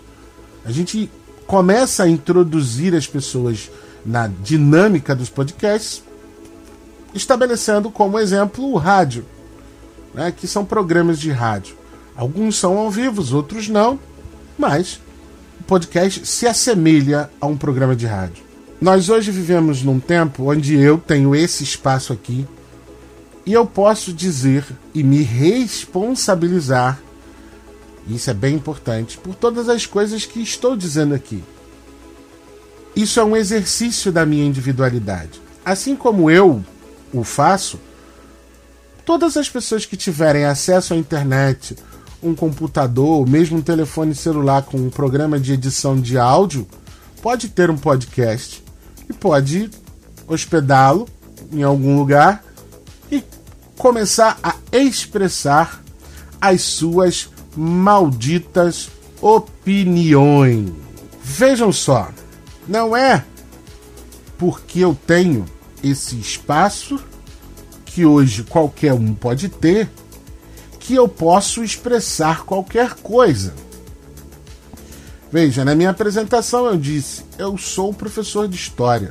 A 0.64 0.70
gente 0.70 1.10
começa 1.46 2.02
a 2.02 2.08
introduzir 2.08 2.94
as 2.94 3.06
pessoas 3.06 3.70
na 4.04 4.28
dinâmica 4.28 5.14
dos 5.14 5.30
podcasts, 5.30 6.02
estabelecendo 7.14 7.90
como 7.90 8.18
exemplo 8.18 8.70
o 8.70 8.76
rádio, 8.76 9.24
né? 10.14 10.30
que 10.30 10.46
são 10.46 10.64
programas 10.64 11.18
de 11.18 11.30
rádio. 11.30 11.76
Alguns 12.14 12.58
são 12.58 12.76
ao 12.76 12.90
vivo, 12.90 13.34
outros 13.34 13.68
não, 13.68 13.98
mas 14.58 15.00
o 15.58 15.64
podcast 15.64 16.26
se 16.26 16.46
assemelha 16.46 17.30
a 17.40 17.46
um 17.46 17.56
programa 17.56 17.96
de 17.96 18.06
rádio. 18.06 18.44
Nós 18.78 19.08
hoje 19.08 19.30
vivemos 19.30 19.82
num 19.82 19.98
tempo 19.98 20.50
onde 20.50 20.76
eu 20.76 20.98
tenho 20.98 21.34
esse 21.34 21.64
espaço 21.64 22.12
aqui 22.12 22.46
e 23.44 23.52
eu 23.52 23.66
posso 23.66 24.12
dizer 24.12 24.64
e 24.94 25.02
me 25.02 25.22
responsabilizar, 25.22 27.00
isso 28.06 28.30
é 28.30 28.34
bem 28.34 28.54
importante, 28.54 29.18
por 29.18 29.34
todas 29.34 29.68
as 29.68 29.86
coisas 29.86 30.24
que 30.24 30.40
estou 30.40 30.76
dizendo 30.76 31.14
aqui. 31.14 31.42
Isso 32.94 33.18
é 33.18 33.24
um 33.24 33.36
exercício 33.36 34.12
da 34.12 34.26
minha 34.26 34.44
individualidade. 34.44 35.40
Assim 35.64 35.96
como 35.96 36.30
eu 36.30 36.62
o 37.12 37.24
faço, 37.24 37.80
todas 39.04 39.36
as 39.36 39.48
pessoas 39.48 39.86
que 39.86 39.96
tiverem 39.96 40.44
acesso 40.44 40.94
à 40.94 40.96
internet, 40.96 41.76
um 42.22 42.34
computador, 42.34 43.28
mesmo 43.28 43.58
um 43.58 43.62
telefone 43.62 44.14
celular 44.14 44.62
com 44.62 44.76
um 44.76 44.90
programa 44.90 45.40
de 45.40 45.52
edição 45.52 46.00
de 46.00 46.18
áudio, 46.18 46.66
pode 47.20 47.48
ter 47.48 47.70
um 47.70 47.76
podcast 47.76 48.62
e 49.08 49.12
pode 49.12 49.70
hospedá-lo 50.26 51.08
em 51.52 51.62
algum 51.62 51.96
lugar 51.96 52.44
começar 53.82 54.38
a 54.44 54.54
expressar 54.70 55.82
as 56.40 56.62
suas 56.62 57.28
malditas 57.56 58.88
opiniões. 59.20 60.70
Vejam 61.20 61.72
só, 61.72 62.08
não 62.68 62.96
é 62.96 63.24
porque 64.38 64.78
eu 64.78 64.96
tenho 65.04 65.44
esse 65.82 66.16
espaço 66.16 67.02
que 67.84 68.06
hoje 68.06 68.44
qualquer 68.44 68.92
um 68.92 69.14
pode 69.14 69.48
ter 69.48 69.90
que 70.78 70.94
eu 70.94 71.08
posso 71.08 71.64
expressar 71.64 72.44
qualquer 72.44 72.94
coisa. 72.94 73.52
Veja, 75.32 75.64
na 75.64 75.74
minha 75.74 75.90
apresentação 75.90 76.66
eu 76.66 76.76
disse: 76.76 77.24
eu 77.36 77.58
sou 77.58 77.92
professor 77.92 78.46
de 78.46 78.54
história. 78.54 79.10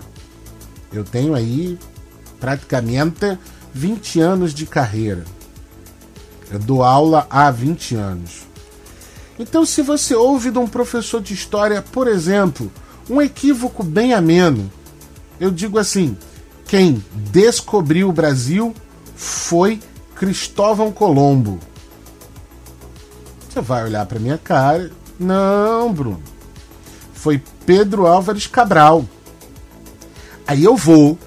Eu 0.93 1.03
tenho 1.03 1.35
aí 1.35 1.77
praticamente 2.39 3.37
20 3.73 4.19
anos 4.19 4.53
de 4.53 4.65
carreira. 4.65 5.25
Eu 6.49 6.59
dou 6.59 6.83
aula 6.83 7.25
há 7.29 7.49
20 7.49 7.95
anos. 7.95 8.41
Então, 9.39 9.65
se 9.65 9.81
você 9.81 10.13
ouve 10.13 10.51
de 10.51 10.59
um 10.59 10.67
professor 10.67 11.21
de 11.21 11.33
história, 11.33 11.81
por 11.81 12.07
exemplo, 12.07 12.71
um 13.09 13.21
equívoco 13.21 13.83
bem 13.83 14.13
ameno, 14.13 14.71
eu 15.39 15.49
digo 15.49 15.79
assim: 15.79 16.17
quem 16.65 17.03
descobriu 17.13 18.09
o 18.09 18.13
Brasil 18.13 18.75
foi 19.15 19.79
Cristóvão 20.15 20.91
Colombo. 20.91 21.59
Você 23.49 23.59
vai 23.59 23.83
olhar 23.83 24.05
para 24.05 24.19
minha 24.19 24.37
cara. 24.37 24.91
Não, 25.19 25.91
Bruno. 25.91 26.21
Foi 27.13 27.41
Pedro 27.65 28.07
Álvares 28.07 28.47
Cabral. 28.47 29.05
Aí 30.47 30.63
eu 30.63 30.75
vou 30.75 31.17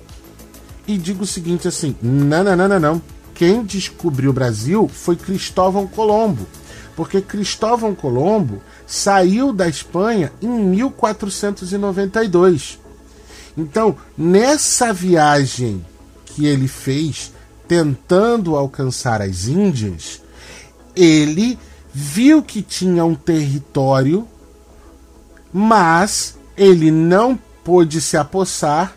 e 0.87 0.99
digo 0.99 1.25
o 1.25 1.27
seguinte 1.27 1.67
assim: 1.69 1.97
não, 2.03 2.45
não, 2.45 2.57
não, 2.57 2.69
não, 2.69 2.81
não. 2.81 3.03
Quem 3.35 3.65
descobriu 3.65 4.31
o 4.31 4.35
Brasil 4.35 4.89
foi 4.89 5.17
Cristóvão 5.17 5.87
Colombo. 5.87 6.47
Porque 6.95 7.21
Cristóvão 7.21 7.95
Colombo 7.95 8.63
saiu 8.87 9.53
da 9.53 9.69
Espanha 9.69 10.33
em 10.41 10.49
1492. 10.49 12.79
Então, 13.57 13.97
nessa 14.17 14.93
viagem 14.93 15.85
que 16.27 16.47
ele 16.47 16.69
fez 16.69 17.33
tentando 17.67 18.55
alcançar 18.55 19.21
as 19.21 19.49
Índias, 19.49 20.23
ele 20.95 21.59
viu 21.93 22.41
que 22.43 22.63
tinha 22.63 23.05
um 23.05 23.17
território, 23.17 24.29
mas 25.53 26.39
ele 26.57 26.93
não 26.93 27.37
pôde 27.65 28.01
se 28.01 28.17
apossar 28.17 28.95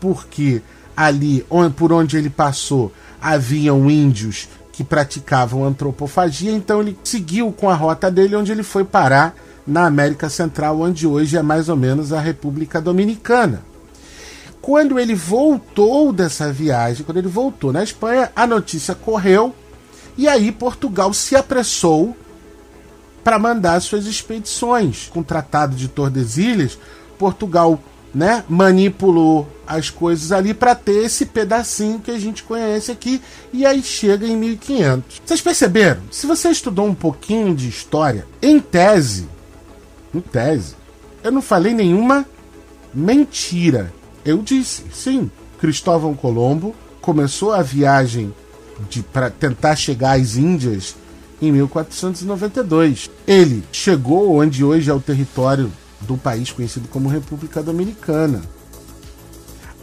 porque 0.00 0.62
ali 0.98 1.46
por 1.76 1.92
onde 1.92 2.16
ele 2.16 2.28
passou 2.28 2.92
haviam 3.22 3.88
índios 3.88 4.48
que 4.72 4.82
praticavam 4.82 5.64
antropofagia, 5.64 6.50
então 6.50 6.80
ele 6.80 6.98
seguiu 7.04 7.52
com 7.52 7.70
a 7.70 7.74
rota 7.74 8.10
dele 8.10 8.34
onde 8.34 8.50
ele 8.50 8.64
foi 8.64 8.84
parar 8.84 9.34
na 9.64 9.86
América 9.86 10.28
Central, 10.28 10.80
onde 10.80 11.06
hoje 11.06 11.36
é 11.36 11.42
mais 11.42 11.68
ou 11.68 11.76
menos 11.76 12.12
a 12.12 12.20
República 12.20 12.80
Dominicana. 12.80 13.62
Quando 14.60 14.98
ele 14.98 15.14
voltou 15.14 16.12
dessa 16.12 16.52
viagem, 16.52 17.04
quando 17.04 17.18
ele 17.18 17.28
voltou 17.28 17.72
na 17.72 17.82
Espanha, 17.82 18.32
a 18.34 18.46
notícia 18.46 18.94
correu 18.94 19.54
e 20.16 20.26
aí 20.26 20.50
Portugal 20.50 21.12
se 21.14 21.36
apressou 21.36 22.16
para 23.22 23.38
mandar 23.38 23.80
suas 23.80 24.06
expedições. 24.06 25.08
Com 25.12 25.20
o 25.20 25.24
Tratado 25.24 25.76
de 25.76 25.86
Tordesilhas, 25.86 26.78
Portugal 27.18 27.80
né, 28.14 28.44
manipulou 28.48 29.48
as 29.66 29.90
coisas 29.90 30.32
ali 30.32 30.54
para 30.54 30.74
ter 30.74 31.04
esse 31.04 31.26
pedacinho 31.26 32.00
que 32.00 32.10
a 32.10 32.18
gente 32.18 32.42
conhece 32.42 32.90
aqui 32.90 33.20
e 33.52 33.66
aí 33.66 33.82
chega 33.82 34.26
em 34.26 34.36
1500. 34.36 35.22
Vocês 35.24 35.40
perceberam? 35.40 36.00
Se 36.10 36.26
você 36.26 36.48
estudou 36.48 36.86
um 36.86 36.94
pouquinho 36.94 37.54
de 37.54 37.68
história, 37.68 38.26
em 38.40 38.58
tese, 38.60 39.28
em 40.14 40.20
tese, 40.20 40.74
eu 41.22 41.30
não 41.30 41.42
falei 41.42 41.74
nenhuma 41.74 42.24
mentira. 42.94 43.92
Eu 44.24 44.38
disse, 44.38 44.84
sim, 44.92 45.30
Cristóvão 45.58 46.14
Colombo 46.14 46.74
começou 47.00 47.52
a 47.52 47.62
viagem 47.62 48.32
para 49.12 49.28
tentar 49.28 49.76
chegar 49.76 50.18
às 50.18 50.36
Índias 50.36 50.96
em 51.42 51.52
1492. 51.52 53.10
Ele 53.26 53.62
chegou 53.70 54.36
onde 54.36 54.64
hoje 54.64 54.90
é 54.90 54.94
o 54.94 55.00
território 55.00 55.70
do 56.00 56.16
país 56.16 56.52
conhecido 56.52 56.88
como 56.88 57.08
República 57.08 57.62
Dominicana. 57.62 58.42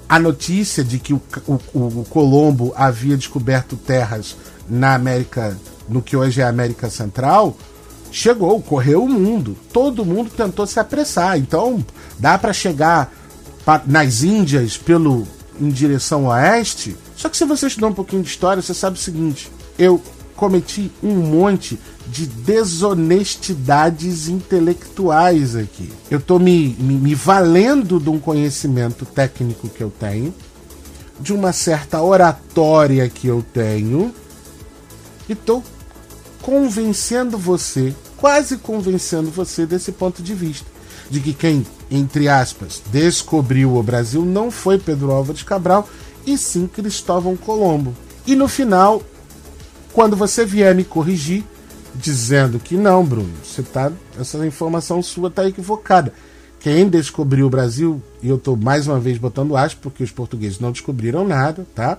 A 0.07 0.19
notícia 0.19 0.83
de 0.83 0.99
que 0.99 1.13
o, 1.13 1.21
o, 1.47 1.53
o 1.73 2.05
Colombo 2.09 2.73
havia 2.75 3.17
descoberto 3.17 3.75
terras 3.75 4.35
na 4.69 4.93
América, 4.93 5.57
no 5.89 6.01
que 6.01 6.15
hoje 6.15 6.41
é 6.41 6.43
a 6.43 6.49
América 6.49 6.89
Central, 6.89 7.57
chegou, 8.11 8.61
correu 8.61 9.03
o 9.03 9.09
mundo. 9.09 9.57
Todo 9.73 10.05
mundo 10.05 10.29
tentou 10.29 10.65
se 10.67 10.79
apressar. 10.79 11.37
Então, 11.37 11.83
dá 12.19 12.37
para 12.37 12.53
chegar 12.53 13.11
nas 13.85 14.23
Índias 14.23 14.77
pelo 14.77 15.27
em 15.59 15.69
direção 15.69 16.25
oeste. 16.25 16.95
Só 17.15 17.29
que 17.29 17.37
se 17.37 17.45
você 17.45 17.67
estudar 17.67 17.87
um 17.87 17.93
pouquinho 17.93 18.21
de 18.21 18.29
história, 18.29 18.61
você 18.61 18.73
sabe 18.73 18.97
o 18.97 19.01
seguinte: 19.01 19.51
eu 19.77 20.01
cometi 20.35 20.91
um 21.01 21.15
monte 21.15 21.79
de 22.07 22.25
desonestidades 22.25 24.27
intelectuais 24.27 25.55
aqui. 25.55 25.91
Eu 26.09 26.19
estou 26.19 26.39
me, 26.39 26.75
me, 26.79 26.95
me 26.95 27.15
valendo 27.15 27.99
de 27.99 28.09
um 28.09 28.19
conhecimento 28.19 29.05
técnico 29.05 29.69
que 29.69 29.81
eu 29.81 29.89
tenho, 29.89 30.33
de 31.19 31.33
uma 31.33 31.53
certa 31.53 32.01
oratória 32.01 33.07
que 33.09 33.27
eu 33.27 33.43
tenho, 33.53 34.13
e 35.27 35.33
estou 35.33 35.63
convencendo 36.41 37.37
você, 37.37 37.95
quase 38.17 38.57
convencendo 38.57 39.31
você 39.31 39.65
desse 39.65 39.91
ponto 39.91 40.21
de 40.21 40.35
vista, 40.35 40.67
de 41.09 41.19
que 41.19 41.33
quem, 41.33 41.65
entre 41.89 42.27
aspas, 42.27 42.81
descobriu 42.91 43.75
o 43.75 43.83
Brasil 43.83 44.23
não 44.23 44.51
foi 44.51 44.77
Pedro 44.77 45.11
Álvares 45.11 45.43
Cabral, 45.43 45.87
e 46.25 46.37
sim 46.37 46.67
Cristóvão 46.67 47.37
Colombo. 47.37 47.95
E 48.27 48.35
no 48.35 48.47
final, 48.47 49.01
quando 49.95 50.17
você 50.17 50.45
vier 50.45 50.75
me 50.75 50.83
corrigir, 50.83 51.41
dizendo 51.95 52.59
que 52.59 52.75
não, 52.75 53.05
Bruno, 53.05 53.31
você 53.41 53.63
tá, 53.63 53.89
essa 54.19 54.45
informação 54.45 55.01
sua 55.01 55.29
está 55.29 55.47
equivocada. 55.47 56.13
Quem 56.59 56.89
descobriu 56.89 57.47
o 57.47 57.49
Brasil, 57.49 58.03
e 58.21 58.27
eu 58.27 58.35
estou 58.35 58.57
mais 58.57 58.87
uma 58.87 58.99
vez 58.99 59.17
botando 59.17 59.55
aspas, 59.55 59.81
porque 59.81 60.03
os 60.03 60.11
portugueses 60.11 60.59
não 60.59 60.73
descobriram 60.73 61.25
nada, 61.25 61.65
tá? 61.73 61.97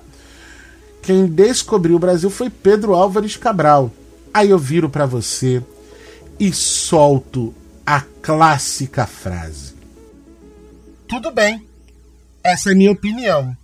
Quem 1.01 1.25
descobriu 1.27 1.97
o 1.97 1.99
Brasil 1.99 2.29
foi 2.29 2.51
Pedro 2.51 2.93
Álvares 2.93 3.35
Cabral. 3.39 3.91
Aí 4.35 4.51
eu 4.51 4.59
viro 4.59 4.91
para 4.91 5.07
você 5.07 5.63
e 6.39 6.53
solto 6.53 7.55
a 7.87 8.03
clássica 8.21 9.07
frase. 9.07 9.73
Tudo 11.09 11.31
bem. 11.31 11.67
Essa 12.45 12.73
é 12.73 12.75
minha 12.75 12.93
opinião. 12.93 13.57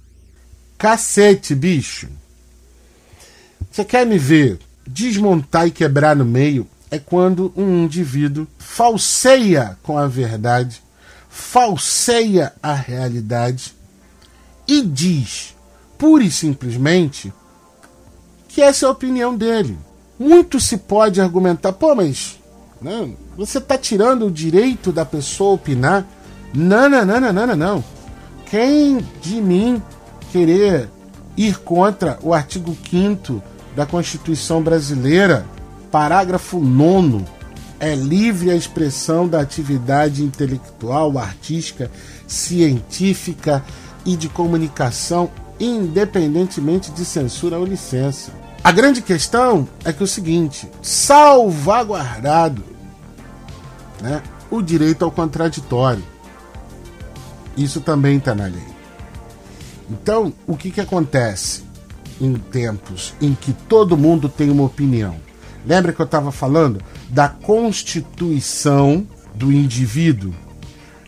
Cacete, 0.79 1.55
bicho. 1.55 2.09
Você 3.73 3.87
quer 3.87 4.05
me 4.05 4.19
ver 4.19 4.59
desmontar 4.87 5.67
e 5.67 5.71
quebrar 5.71 6.15
no 6.15 6.27
meio? 6.27 6.67
É 6.91 6.99
quando 6.99 7.51
um 7.57 7.85
indivíduo 7.85 8.47
falseia 8.59 9.79
com 9.83 9.97
a 9.97 10.07
verdade, 10.07 10.83
falseia 11.31 12.53
a 12.63 12.75
realidade 12.75 13.73
e 14.69 14.83
diz, 14.83 15.57
pura 15.97 16.23
e 16.23 16.31
simplesmente, 16.31 17.33
que 18.47 18.61
essa 18.61 18.85
é 18.85 18.89
a 18.89 18.93
opinião 18.93 19.35
dele. 19.35 19.79
Muito 20.19 20.61
se 20.61 20.77
pode 20.77 21.19
argumentar, 21.19 21.73
pô, 21.73 21.95
mas 21.95 22.39
não, 22.79 23.07
né, 23.07 23.15
você 23.39 23.57
está 23.57 23.79
tirando 23.79 24.27
o 24.27 24.31
direito 24.31 24.93
da 24.93 25.07
pessoa 25.07 25.55
opinar? 25.55 26.07
Não, 26.53 26.91
não, 26.91 27.07
não, 27.07 27.19
não, 27.19 27.47
não, 27.47 27.57
não. 27.57 27.85
Quem 28.51 28.99
de 29.23 29.41
mim 29.41 29.83
querer 30.31 30.91
ir 31.39 31.59
contra 31.61 32.19
o 32.23 32.35
artigo 32.35 32.77
5 32.91 33.43
da 33.75 33.87
Constituição 33.87 34.63
Brasileira, 34.63 35.47
parágrafo 35.91 36.59
9, 36.59 37.25
é 37.81 37.95
livre 37.95 38.51
a 38.51 38.55
expressão 38.55 39.27
da 39.27 39.41
atividade 39.41 40.23
intelectual, 40.23 41.19
artística, 41.19 41.91
científica 42.27 43.65
e 44.05 44.17
de 44.17 44.29
comunicação, 44.29 45.31
independentemente 45.59 46.91
de 46.93 47.05
censura 47.05 47.59
ou 47.59 47.65
licença. 47.65 48.33
A 48.63 48.71
grande 48.71 49.03
questão 49.03 49.69
é 49.85 49.93
que 49.93 50.03
é 50.03 50.05
o 50.05 50.09
seguinte: 50.09 50.71
salvaguardado 50.81 52.63
né, 54.01 54.23
o 54.51 54.63
direito 54.63 55.05
ao 55.05 55.11
contraditório. 55.11 56.05
Isso 57.57 57.81
também 57.81 58.19
está 58.19 58.35
na 58.35 58.45
lei. 58.45 58.73
Então, 59.91 60.33
o 60.47 60.57
que, 60.57 60.71
que 60.71 60.81
acontece? 60.81 61.65
Em 62.20 62.35
tempos 62.35 63.14
em 63.20 63.35
que 63.35 63.53
todo 63.53 63.96
mundo 63.96 64.29
tem 64.29 64.51
uma 64.51 64.64
opinião. 64.64 65.16
Lembra 65.64 65.92
que 65.92 66.01
eu 66.01 66.07
estava 66.07 66.33
falando 66.33 66.81
da 67.09 67.29
constituição 67.29 69.07
do 69.35 69.53
indivíduo? 69.53 70.35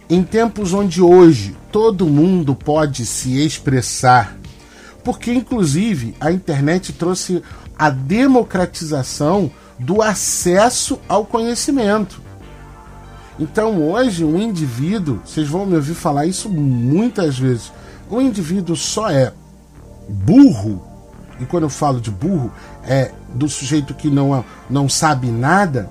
Em 0.09 0.23
tempos 0.23 0.73
onde 0.73 1.01
hoje 1.01 1.57
todo 1.73 2.07
mundo 2.07 2.55
pode 2.55 3.05
se 3.05 3.45
expressar, 3.45 4.37
porque 5.03 5.33
inclusive 5.33 6.15
a 6.21 6.31
internet 6.31 6.93
trouxe 6.93 7.43
a 7.77 7.91
democratização 7.91 9.51
do 9.79 10.01
acesso 10.01 11.01
ao 11.09 11.25
conhecimento. 11.25 12.23
Então 13.39 13.83
hoje 13.83 14.25
um 14.25 14.41
indivíduo, 14.41 15.21
vocês 15.25 15.49
vão 15.49 15.67
me 15.67 15.75
ouvir 15.75 15.95
falar 15.95 16.27
isso 16.27 16.49
muitas 16.49 17.37
vezes, 17.37 17.73
o 18.09 18.21
indivíduo 18.21 18.77
só 18.77 19.11
é 19.11 19.33
burro 20.09 20.94
e 21.41 21.45
quando 21.47 21.65
eu 21.65 21.71
falo 21.71 22.01
de 22.01 22.11
burro, 22.11 22.53
é 22.87 23.11
do 23.35 23.49
sujeito 23.49 23.95
que 23.95 24.09
não, 24.09 24.45
não 24.69 24.89
sabe 24.89 25.29
nada, 25.29 25.91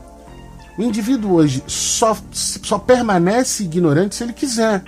o 0.77 0.81
indivíduo 0.81 1.33
hoje 1.33 1.63
só, 1.67 2.17
só 2.31 2.77
permanece 2.79 3.63
ignorante 3.63 4.15
se 4.15 4.23
ele 4.23 4.33
quiser. 4.33 4.83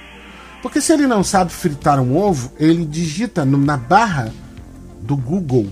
Porque 0.61 0.81
se 0.81 0.91
ele 0.93 1.05
não 1.05 1.23
sabe 1.23 1.51
fritar 1.51 1.99
um 1.99 2.17
ovo, 2.17 2.51
ele 2.59 2.85
digita 2.85 3.45
na 3.45 3.77
barra 3.77 4.33
do 5.01 5.15
Google 5.15 5.67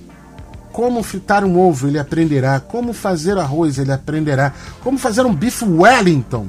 como 0.74 1.04
fritar 1.04 1.46
um 1.46 1.58
ovo, 1.58 1.88
ele 1.88 2.00
aprenderá. 2.00 2.60
Como 2.60 2.92
fazer 2.92 3.38
arroz, 3.38 3.78
ele 3.78 3.92
aprenderá. 3.92 4.52
Como 4.82 4.98
fazer 4.98 5.24
um 5.24 5.34
bife 5.34 5.64
Wellington, 5.64 6.48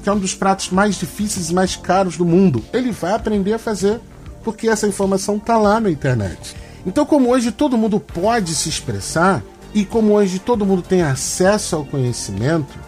que 0.00 0.08
é 0.08 0.12
um 0.12 0.18
dos 0.18 0.32
pratos 0.32 0.70
mais 0.70 0.94
difíceis 0.94 1.50
e 1.50 1.54
mais 1.54 1.74
caros 1.74 2.16
do 2.16 2.24
mundo. 2.24 2.64
Ele 2.72 2.92
vai 2.92 3.12
aprender 3.12 3.52
a 3.52 3.58
fazer, 3.58 4.00
porque 4.44 4.68
essa 4.68 4.86
informação 4.86 5.36
está 5.36 5.58
lá 5.58 5.80
na 5.80 5.90
internet. 5.90 6.54
Então, 6.86 7.06
como 7.06 7.30
hoje 7.30 7.50
todo 7.50 7.78
mundo 7.78 7.98
pode 7.98 8.54
se 8.54 8.68
expressar 8.68 9.42
e 9.72 9.84
como 9.84 10.12
hoje 10.12 10.38
todo 10.38 10.66
mundo 10.66 10.82
tem 10.82 11.02
acesso 11.02 11.76
ao 11.76 11.84
conhecimento, 11.84 12.78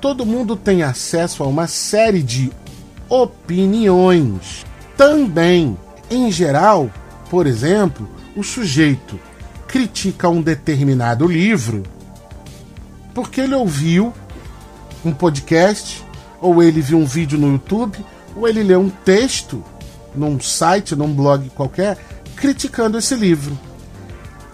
todo 0.00 0.26
mundo 0.26 0.56
tem 0.56 0.82
acesso 0.82 1.42
a 1.42 1.46
uma 1.46 1.66
série 1.66 2.22
de 2.22 2.52
opiniões. 3.08 4.64
Também, 4.96 5.76
em 6.10 6.30
geral, 6.30 6.90
por 7.30 7.46
exemplo, 7.46 8.08
o 8.36 8.42
sujeito 8.42 9.18
critica 9.66 10.28
um 10.28 10.42
determinado 10.42 11.26
livro 11.26 11.82
porque 13.16 13.40
ele 13.40 13.54
ouviu 13.54 14.12
um 15.02 15.10
podcast, 15.10 16.04
ou 16.38 16.62
ele 16.62 16.82
viu 16.82 16.98
um 16.98 17.06
vídeo 17.06 17.38
no 17.38 17.52
YouTube, 17.52 17.96
ou 18.36 18.46
ele 18.46 18.62
leu 18.62 18.78
um 18.78 18.90
texto 18.90 19.64
num 20.14 20.38
site, 20.38 20.94
num 20.94 21.10
blog 21.14 21.48
qualquer, 21.50 21.96
criticando 22.36 22.98
esse 22.98 23.14
livro. 23.14 23.58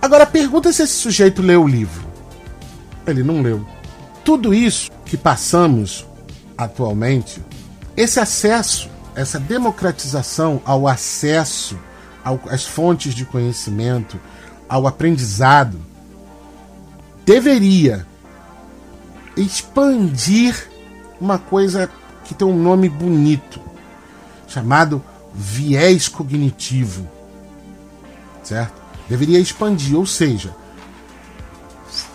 Agora 0.01 0.25
pergunta 0.25 0.73
se 0.73 0.83
esse 0.83 0.95
sujeito 0.95 1.43
leu 1.43 1.65
o 1.65 1.69
livro. 1.69 2.05
Ele 3.07 3.23
não 3.23 3.43
leu. 3.43 3.67
Tudo 4.25 4.55
isso 4.55 4.91
que 5.05 5.17
passamos 5.17 6.07
atualmente, 6.57 7.43
esse 7.97 8.21
acesso, 8.21 8.89
essa 9.15 9.39
democratização 9.39 10.63
ao 10.65 10.87
acesso 10.87 11.79
às 12.49 12.65
fontes 12.65 13.15
de 13.15 13.25
conhecimento, 13.25 14.19
ao 14.69 14.87
aprendizado, 14.87 15.79
deveria 17.27 18.07
expandir 19.37 20.71
uma 21.21 21.39
coisa 21.39 21.91
que 22.25 22.35
tem 22.35 22.47
um 22.47 22.57
nome 22.57 22.89
bonito, 22.89 23.61
chamado 24.47 25.03
viés 25.35 26.09
cognitivo. 26.09 27.09
Certo? 28.43 28.81
Deveria 29.09 29.39
expandir, 29.39 29.97
ou 29.97 30.07
seja, 30.07 30.55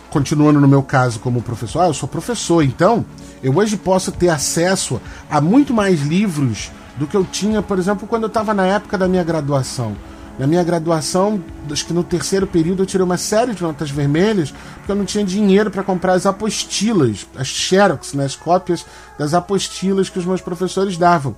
continuando 0.09 0.59
no 0.59 0.67
meu 0.67 0.81
caso 0.81 1.19
como 1.19 1.41
professor, 1.41 1.81
ah, 1.81 1.87
eu 1.87 1.93
sou 1.93 2.07
professor, 2.07 2.63
então 2.63 3.05
eu 3.43 3.55
hoje 3.55 3.77
posso 3.77 4.11
ter 4.11 4.29
acesso 4.29 4.99
a 5.29 5.39
muito 5.39 5.73
mais 5.73 6.01
livros 6.01 6.71
do 6.97 7.05
que 7.05 7.15
eu 7.15 7.23
tinha, 7.23 7.61
por 7.61 7.77
exemplo, 7.77 8.07
quando 8.07 8.23
eu 8.23 8.27
estava 8.27 8.53
na 8.53 8.65
época 8.65 8.97
da 8.97 9.07
minha 9.07 9.23
graduação. 9.23 9.95
Na 10.39 10.45
minha 10.45 10.63
graduação, 10.63 11.43
acho 11.71 11.85
que 11.85 11.93
no 11.93 12.03
terceiro 12.03 12.45
período 12.45 12.83
eu 12.83 12.85
tirei 12.85 13.03
uma 13.03 13.17
série 13.17 13.55
de 13.55 13.63
notas 13.63 13.89
vermelhas, 13.89 14.53
porque 14.75 14.91
eu 14.91 14.95
não 14.95 15.05
tinha 15.05 15.23
dinheiro 15.23 15.71
para 15.71 15.83
comprar 15.83 16.13
as 16.13 16.27
apostilas, 16.27 17.25
as 17.35 17.47
xerox, 17.47 18.13
né, 18.13 18.25
as 18.25 18.35
cópias 18.35 18.85
das 19.17 19.33
apostilas 19.33 20.09
que 20.09 20.19
os 20.19 20.25
meus 20.25 20.41
professores 20.41 20.95
davam. 20.95 21.35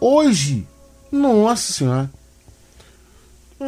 Hoje, 0.00 0.66
nossa 1.10 1.72
senhora, 1.72 2.10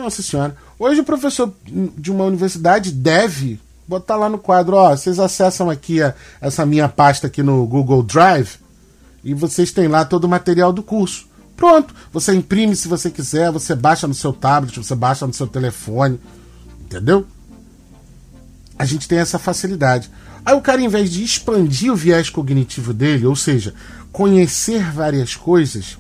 nossa 0.03 0.23
senhora, 0.23 0.57
hoje 0.79 1.01
o 1.01 1.05
professor 1.05 1.53
de 1.65 2.11
uma 2.11 2.25
universidade 2.25 2.93
deve 2.93 3.61
botar 3.87 4.17
lá 4.17 4.29
no 4.29 4.39
quadro, 4.39 4.77
ó, 4.77 4.97
vocês 4.97 5.19
acessam 5.19 5.69
aqui 5.69 6.03
a, 6.03 6.15
essa 6.41 6.65
minha 6.65 6.89
pasta 6.89 7.27
aqui 7.27 7.43
no 7.43 7.67
Google 7.67 8.03
Drive 8.03 8.57
e 9.23 9.35
vocês 9.35 9.73
têm 9.73 9.89
lá 9.89 10.05
todo 10.05 10.25
o 10.25 10.29
material 10.29 10.73
do 10.73 10.83
curso. 10.83 11.27
Pronto, 11.57 11.95
você 12.13 12.35
imprime 12.35 12.75
se 12.75 12.89
você 12.89 13.11
quiser, 13.11 13.51
você 13.51 13.75
baixa 13.75 14.07
no 14.09 14.15
seu 14.15 14.33
tablet, 14.33 14.77
você 14.77 14.95
baixa 14.95 15.27
no 15.27 15.33
seu 15.33 15.47
telefone, 15.47 16.19
entendeu? 16.81 17.27
A 18.79 18.85
gente 18.85 19.07
tem 19.07 19.19
essa 19.19 19.39
facilidade. 19.39 20.11
Aí 20.45 20.55
o 20.55 20.61
cara, 20.61 20.81
em 20.81 20.89
vez 20.89 21.11
de 21.11 21.23
expandir 21.23 21.93
o 21.93 21.97
viés 21.97 22.29
cognitivo 22.29 22.93
dele, 22.93 23.27
ou 23.27 23.37
seja, 23.37 23.73
conhecer 24.13 24.91
várias 24.93 25.37
coisas, 25.37 25.97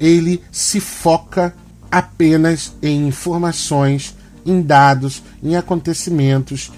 ele 0.00 0.42
se 0.50 0.80
foca 0.80 1.54
apenas 1.98 2.72
em 2.82 3.06
informações, 3.06 4.14
em 4.44 4.60
dados, 4.60 5.22
em 5.42 5.56
acontecimentos, 5.56 6.72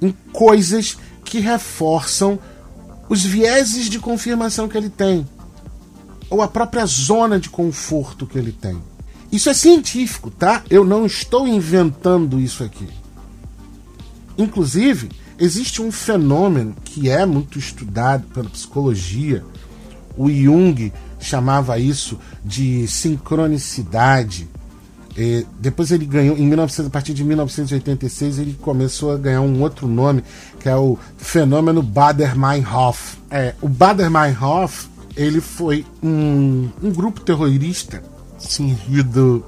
em 0.00 0.14
coisas 0.32 0.98
que 1.24 1.40
reforçam 1.40 2.38
os 3.08 3.24
vieses 3.24 3.88
de 3.88 3.98
confirmação 3.98 4.68
que 4.68 4.76
ele 4.76 4.90
tem 4.90 5.26
ou 6.30 6.42
a 6.42 6.48
própria 6.48 6.84
zona 6.84 7.40
de 7.40 7.48
conforto 7.48 8.26
que 8.26 8.38
ele 8.38 8.52
tem. 8.52 8.78
Isso 9.32 9.48
é 9.48 9.54
científico, 9.54 10.30
tá? 10.30 10.62
Eu 10.68 10.84
não 10.84 11.06
estou 11.06 11.48
inventando 11.48 12.38
isso 12.38 12.62
aqui. 12.62 12.88
Inclusive, 14.36 15.08
existe 15.38 15.80
um 15.80 15.90
fenômeno 15.90 16.74
que 16.84 17.08
é 17.08 17.24
muito 17.24 17.58
estudado 17.58 18.26
pela 18.28 18.48
psicologia. 18.50 19.44
O 20.16 20.30
Jung 20.30 20.92
chamava 21.18 21.78
isso 21.78 22.18
de 22.44 22.86
sincronicidade. 22.86 24.48
E 25.18 25.44
depois 25.58 25.90
ele 25.90 26.06
ganhou, 26.06 26.36
em 26.36 26.46
1900, 26.46 26.86
a 26.86 26.90
partir 26.90 27.12
de 27.12 27.24
1986, 27.24 28.38
ele 28.38 28.56
começou 28.62 29.10
a 29.10 29.16
ganhar 29.16 29.40
um 29.40 29.60
outro 29.60 29.88
nome, 29.88 30.22
que 30.60 30.68
é 30.68 30.76
o 30.76 30.96
fenômeno 31.16 31.82
Bader-Meinhof. 31.82 33.18
É, 33.28 33.52
o 33.60 33.68
Bader-Meinhof 33.68 34.86
ele 35.16 35.40
foi 35.40 35.84
um, 36.00 36.70
um 36.80 36.92
grupo 36.92 37.20
terrorista 37.20 38.00
surgido 38.38 39.44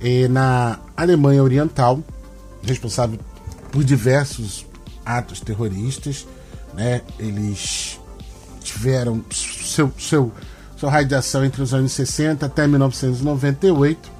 eh, 0.00 0.28
na 0.28 0.78
Alemanha 0.96 1.42
Oriental, 1.42 2.00
responsável 2.62 3.18
por 3.72 3.82
diversos 3.82 4.64
atos 5.04 5.40
terroristas. 5.40 6.24
Né? 6.72 7.02
Eles 7.18 7.98
tiveram 8.62 9.24
seu, 9.32 9.92
seu, 9.98 10.32
seu 10.78 10.88
raio 10.88 11.08
de 11.08 11.16
ação 11.16 11.44
entre 11.44 11.60
os 11.60 11.74
anos 11.74 11.90
60 11.90 12.46
até 12.46 12.64
1998. 12.68 14.13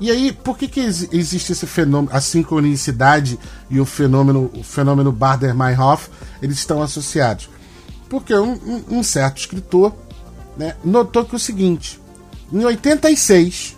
E 0.00 0.10
aí, 0.10 0.32
por 0.32 0.56
que, 0.56 0.68
que 0.68 0.80
existe 0.80 1.52
esse 1.52 1.66
fenômeno, 1.66 2.14
a 2.14 2.20
sincronicidade 2.20 3.38
e 3.68 3.80
o 3.80 3.84
fenômeno, 3.84 4.50
o 4.54 4.62
fenômeno 4.62 5.10
Bader-Meinhof, 5.10 6.08
eles 6.40 6.58
estão 6.58 6.82
associados? 6.82 7.48
Porque 8.08 8.34
um, 8.34 8.84
um 8.88 9.02
certo 9.02 9.38
escritor 9.38 9.92
né, 10.56 10.76
notou 10.84 11.24
que 11.24 11.34
o 11.34 11.38
seguinte: 11.38 12.00
em 12.52 12.64
86, 12.64 13.76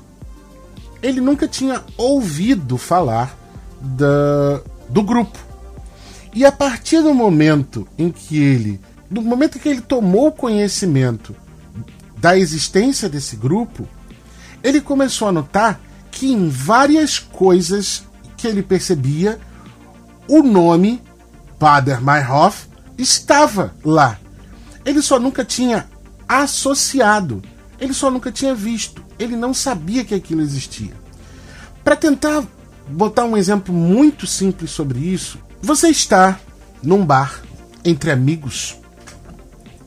ele 1.03 1.21
nunca 1.21 1.49
tinha 1.49 1.83
ouvido 1.97 2.77
falar 2.77 3.37
da, 3.81 4.61
do 4.89 5.03
grupo. 5.03 5.39
E 6.35 6.45
a 6.45 6.53
partir 6.53 7.03
do 7.03 7.15
momento 7.15 7.89
em 7.99 8.11
que 8.11 8.39
ele, 8.39 8.81
do 9.11 9.23
momento 9.23 9.57
em 9.57 9.61
que 9.61 9.69
ele 9.69 9.81
tomou 9.81 10.31
conhecimento 10.31 11.35
da 12.17 12.37
existência 12.39 13.09
desse 13.09 13.35
grupo, 13.35 13.89
ele 14.63 14.81
começou 14.81 15.27
a 15.29 15.33
notar 15.33 15.81
que 16.11 16.33
em 16.33 16.49
várias 16.49 17.19
coisas 17.19 18.03
que 18.37 18.47
ele 18.47 18.63
percebia, 18.63 19.39
o 20.29 20.43
nome 20.43 21.03
Bader 21.59 22.03
Meinhof 22.03 22.67
estava 22.97 23.75
lá. 23.85 24.19
Ele 24.85 25.03
só 25.03 25.19
nunca 25.19 25.45
tinha 25.45 25.87
associado. 26.29 27.43
Ele 27.79 27.93
só 27.93 28.11
nunca 28.11 28.31
tinha 28.33 28.55
visto. 28.55 29.05
Ele 29.19 29.37
não 29.37 29.53
sabia 29.53 30.05
que 30.05 30.15
aquilo 30.15 30.41
existia. 30.41 30.93
Para 31.85 31.97
tentar 31.97 32.45
botar 32.89 33.25
um 33.25 33.37
exemplo 33.37 33.75
muito 33.75 34.27
simples 34.27 34.71
sobre 34.71 34.99
isso, 34.99 35.39
você 35.63 35.89
está 35.89 36.39
num 36.83 37.05
bar 37.05 37.43
entre 37.85 38.11
amigos 38.11 38.77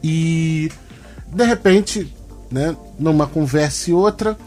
e 0.03 0.71
de 1.27 1.45
repente, 1.45 2.13
né, 2.51 2.75
numa 2.99 3.25
conversa 3.25 3.89
e 3.89 3.93
outra, 3.93 4.37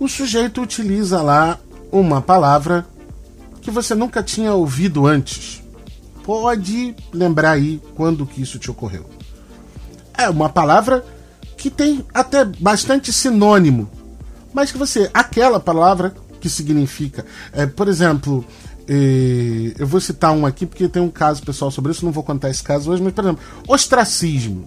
o 0.00 0.08
sujeito 0.08 0.62
utiliza 0.62 1.20
lá 1.20 1.58
uma 1.92 2.22
palavra 2.22 2.86
que 3.60 3.70
você 3.70 3.94
nunca 3.94 4.22
tinha 4.22 4.54
ouvido 4.54 5.06
antes. 5.06 5.62
Pode 6.24 6.96
lembrar 7.12 7.52
aí 7.52 7.82
quando 7.94 8.24
que 8.24 8.40
isso 8.40 8.58
te 8.58 8.70
ocorreu. 8.70 9.04
É 10.16 10.28
uma 10.30 10.48
palavra 10.48 11.04
que 11.56 11.68
tem 11.68 12.04
até 12.14 12.44
bastante 12.44 13.12
sinônimo, 13.12 13.90
mas 14.54 14.72
que 14.72 14.78
você, 14.78 15.10
aquela 15.12 15.60
palavra 15.60 16.14
que 16.40 16.48
significa, 16.48 17.26
é, 17.52 17.66
por 17.66 17.86
exemplo, 17.86 18.42
eu 19.78 19.86
vou 19.86 20.00
citar 20.00 20.32
um 20.32 20.46
aqui 20.46 20.64
porque 20.64 20.88
tem 20.88 21.02
um 21.02 21.10
caso 21.10 21.42
pessoal 21.42 21.70
sobre 21.70 21.92
isso, 21.92 22.06
não 22.06 22.12
vou 22.12 22.24
contar 22.24 22.48
esse 22.48 22.62
caso 22.62 22.90
hoje, 22.90 23.02
mas 23.02 23.12
por 23.12 23.22
exemplo, 23.22 23.44
ostracismo. 23.68 24.66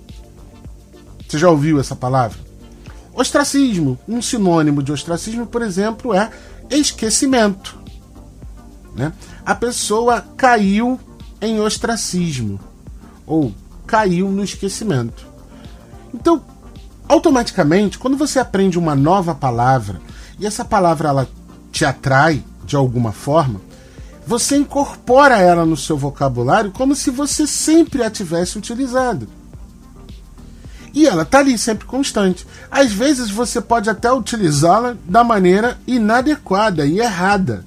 Você 1.28 1.40
já 1.40 1.50
ouviu 1.50 1.80
essa 1.80 1.96
palavra? 1.96 2.38
Ostracismo, 3.14 3.98
um 4.08 4.22
sinônimo 4.22 4.82
de 4.82 4.92
ostracismo, 4.92 5.46
por 5.46 5.62
exemplo, 5.62 6.14
é 6.14 6.32
esquecimento. 6.70 7.78
Né? 8.96 9.14
A 9.46 9.54
pessoa 9.54 10.22
caiu 10.36 11.00
em 11.42 11.60
ostracismo 11.60 12.60
ou 13.26 13.54
caiu 13.86 14.30
no 14.30 14.44
esquecimento. 14.44 15.28
Então, 16.14 16.44
automaticamente, 17.08 18.00
quando 18.00 18.18
você 18.18 18.40
aprende 18.40 18.80
uma 18.80 18.96
nova 18.96 19.36
palavra 19.36 20.02
e 20.40 20.46
essa 20.46 20.66
palavra 20.66 21.10
ela 21.10 21.28
te 21.72 21.86
atrai 21.86 22.44
de 22.66 22.76
alguma 22.76 23.12
forma, 23.12 23.62
você 24.26 24.56
incorpora 24.56 25.38
ela 25.38 25.66
no 25.66 25.76
seu 25.76 25.98
vocabulário 25.98 26.72
como 26.72 26.96
se 26.96 27.10
você 27.10 27.46
sempre 27.46 28.04
a 28.04 28.10
tivesse 28.10 28.58
utilizado. 28.58 29.28
E 30.94 31.08
ela 31.08 31.24
está 31.24 31.40
ali 31.40 31.58
sempre 31.58 31.88
constante. 31.88 32.46
Às 32.70 32.92
vezes 32.92 33.30
você 33.30 33.60
pode 33.60 33.90
até 33.90 34.12
utilizá-la 34.12 34.96
da 35.06 35.24
maneira 35.24 35.78
inadequada 35.88 36.86
e 36.86 37.00
errada. 37.00 37.66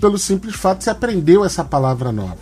Pelo 0.00 0.18
simples 0.18 0.56
fato 0.56 0.78
de 0.78 0.84
você 0.84 0.90
aprendeu 0.90 1.44
essa 1.44 1.64
palavra 1.64 2.10
nova. 2.10 2.38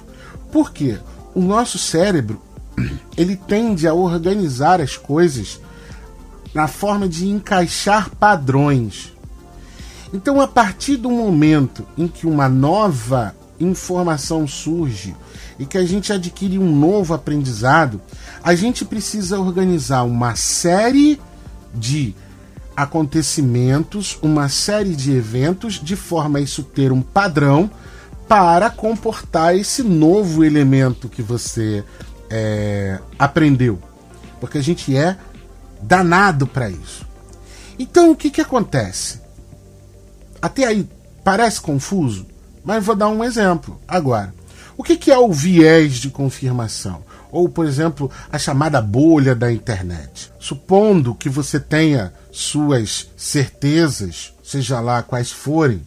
Por 0.50 0.72
quê? 0.72 0.98
O 1.34 1.40
nosso 1.40 1.78
cérebro 1.78 2.40
ele 3.16 3.36
tende 3.36 3.86
a 3.86 3.92
organizar 3.92 4.80
as 4.80 4.96
coisas 4.96 5.60
na 6.54 6.66
forma 6.66 7.08
de 7.08 7.28
encaixar 7.28 8.10
padrões. 8.10 9.12
Então, 10.12 10.40
a 10.40 10.48
partir 10.48 10.96
do 10.96 11.10
momento 11.10 11.86
em 11.96 12.06
que 12.06 12.26
uma 12.26 12.48
nova 12.48 13.34
informação 13.58 14.46
surge 14.46 15.14
e 15.62 15.64
que 15.64 15.78
a 15.78 15.86
gente 15.86 16.12
adquire 16.12 16.58
um 16.58 16.74
novo 16.76 17.14
aprendizado, 17.14 18.00
a 18.42 18.52
gente 18.52 18.84
precisa 18.84 19.38
organizar 19.38 20.02
uma 20.02 20.34
série 20.34 21.20
de 21.72 22.16
acontecimentos, 22.76 24.18
uma 24.20 24.48
série 24.48 24.96
de 24.96 25.12
eventos, 25.12 25.74
de 25.74 25.94
forma 25.94 26.40
a 26.40 26.42
isso 26.42 26.64
ter 26.64 26.90
um 26.90 27.00
padrão 27.00 27.70
para 28.26 28.70
comportar 28.70 29.56
esse 29.56 29.84
novo 29.84 30.42
elemento 30.42 31.08
que 31.08 31.22
você 31.22 31.84
é, 32.28 32.98
aprendeu. 33.16 33.78
Porque 34.40 34.58
a 34.58 34.62
gente 34.62 34.96
é 34.96 35.16
danado 35.80 36.44
para 36.44 36.68
isso. 36.68 37.06
Então 37.78 38.10
o 38.10 38.16
que, 38.16 38.30
que 38.30 38.40
acontece? 38.40 39.20
Até 40.40 40.64
aí 40.64 40.88
parece 41.22 41.60
confuso, 41.60 42.26
mas 42.64 42.84
vou 42.84 42.96
dar 42.96 43.06
um 43.06 43.22
exemplo 43.22 43.80
agora. 43.86 44.34
O 44.76 44.82
que, 44.82 44.96
que 44.96 45.10
é 45.10 45.18
o 45.18 45.32
viés 45.32 45.94
de 45.94 46.10
confirmação? 46.10 47.04
Ou, 47.30 47.48
por 47.48 47.66
exemplo, 47.66 48.10
a 48.30 48.38
chamada 48.38 48.80
bolha 48.80 49.34
da 49.34 49.52
internet. 49.52 50.32
Supondo 50.38 51.14
que 51.14 51.28
você 51.28 51.58
tenha 51.58 52.12
suas 52.30 53.10
certezas, 53.16 54.32
seja 54.42 54.80
lá 54.80 55.02
quais 55.02 55.30
forem, 55.30 55.86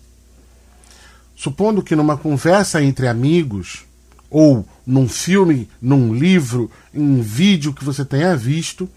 supondo 1.36 1.84
que 1.84 1.96
numa 1.96 2.18
conversa 2.18 2.82
entre 2.82 3.08
amigos, 3.08 3.86
ou 4.30 4.66
num 4.86 5.08
filme, 5.08 5.70
num 5.82 6.14
livro, 6.14 6.70
em 6.94 7.02
um 7.02 7.22
vídeo 7.22 7.74
que 7.74 7.84
você 7.84 8.04
tenha 8.04 8.36
visto, 8.36 8.90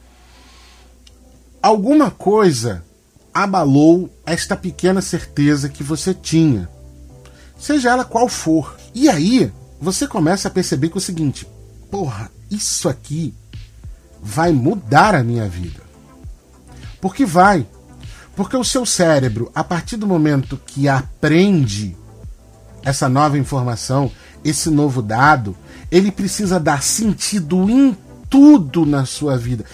alguma 1.62 2.10
coisa 2.10 2.84
abalou 3.32 4.10
esta 4.26 4.56
pequena 4.56 5.00
certeza 5.00 5.68
que 5.68 5.82
você 5.82 6.12
tinha, 6.12 6.68
seja 7.58 7.90
ela 7.90 8.04
qual 8.04 8.28
for. 8.28 8.76
E 8.94 9.08
aí 9.08 9.52
você 9.80 10.06
começa 10.06 10.48
a 10.48 10.50
perceber 10.50 10.88
que 10.88 10.94
é 10.94 10.98
o 10.98 11.00
seguinte: 11.00 11.46
porra, 11.90 12.30
isso 12.50 12.88
aqui 12.88 13.34
vai 14.22 14.52
mudar 14.52 15.14
a 15.14 15.22
minha 15.22 15.48
vida. 15.48 15.80
Porque 17.00 17.24
vai. 17.24 17.66
Porque 18.34 18.56
o 18.56 18.64
seu 18.64 18.86
cérebro, 18.86 19.50
a 19.54 19.64
partir 19.64 19.96
do 19.96 20.06
momento 20.06 20.60
que 20.64 20.88
aprende 20.88 21.96
essa 22.82 23.08
nova 23.08 23.36
informação, 23.36 24.10
esse 24.44 24.70
novo 24.70 25.02
dado, 25.02 25.56
ele 25.90 26.12
precisa 26.12 26.60
dar 26.60 26.82
sentido 26.82 27.68
em 27.68 27.96
tudo 28.30 28.86
na 28.86 29.04
sua 29.04 29.36
vida. 29.36 29.64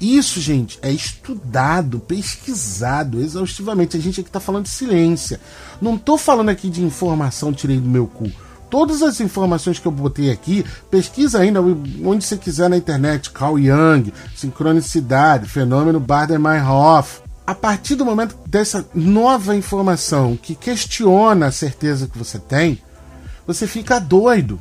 Isso, 0.00 0.40
gente, 0.40 0.78
é 0.80 0.90
estudado, 0.90 2.00
pesquisado 2.00 3.20
exaustivamente. 3.20 3.96
A 3.96 4.00
gente 4.00 4.20
aqui 4.20 4.28
está 4.28 4.40
falando 4.40 4.64
de 4.64 4.70
ciência. 4.70 5.40
Não 5.80 5.96
estou 5.96 6.16
falando 6.16 6.48
aqui 6.48 6.70
de 6.70 6.82
informação 6.82 7.52
tirei 7.52 7.78
do 7.78 7.88
meu 7.88 8.06
cu. 8.06 8.30
Todas 8.70 9.02
as 9.02 9.20
informações 9.20 9.80
que 9.80 9.86
eu 9.86 9.92
botei 9.92 10.30
aqui, 10.30 10.64
pesquisa 10.90 11.40
ainda 11.40 11.60
onde 11.60 12.24
você 12.24 12.36
quiser 12.36 12.70
na 12.70 12.76
internet. 12.76 13.30
Carl 13.30 13.58
Jung, 13.58 14.12
sincronicidade, 14.36 15.48
fenômeno 15.48 15.98
Bader-Meinhof. 15.98 17.20
A 17.44 17.54
partir 17.54 17.96
do 17.96 18.04
momento 18.04 18.36
dessa 18.46 18.86
nova 18.94 19.56
informação 19.56 20.38
que 20.40 20.54
questiona 20.54 21.46
a 21.46 21.52
certeza 21.52 22.06
que 22.06 22.16
você 22.16 22.38
tem, 22.38 22.80
você 23.44 23.66
fica 23.66 23.98
doido. 23.98 24.60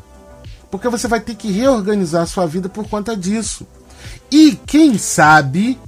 Porque 0.72 0.90
você 0.90 1.08
vai 1.08 1.20
ter 1.20 1.36
que 1.36 1.52
reorganizar 1.52 2.24
a 2.24 2.28
sua 2.28 2.48
vida 2.48 2.68
por 2.68 2.88
conta 2.90 3.16
disso. 3.16 3.68
E 4.32 4.58
quem 4.66 4.98
sabe 4.98 5.80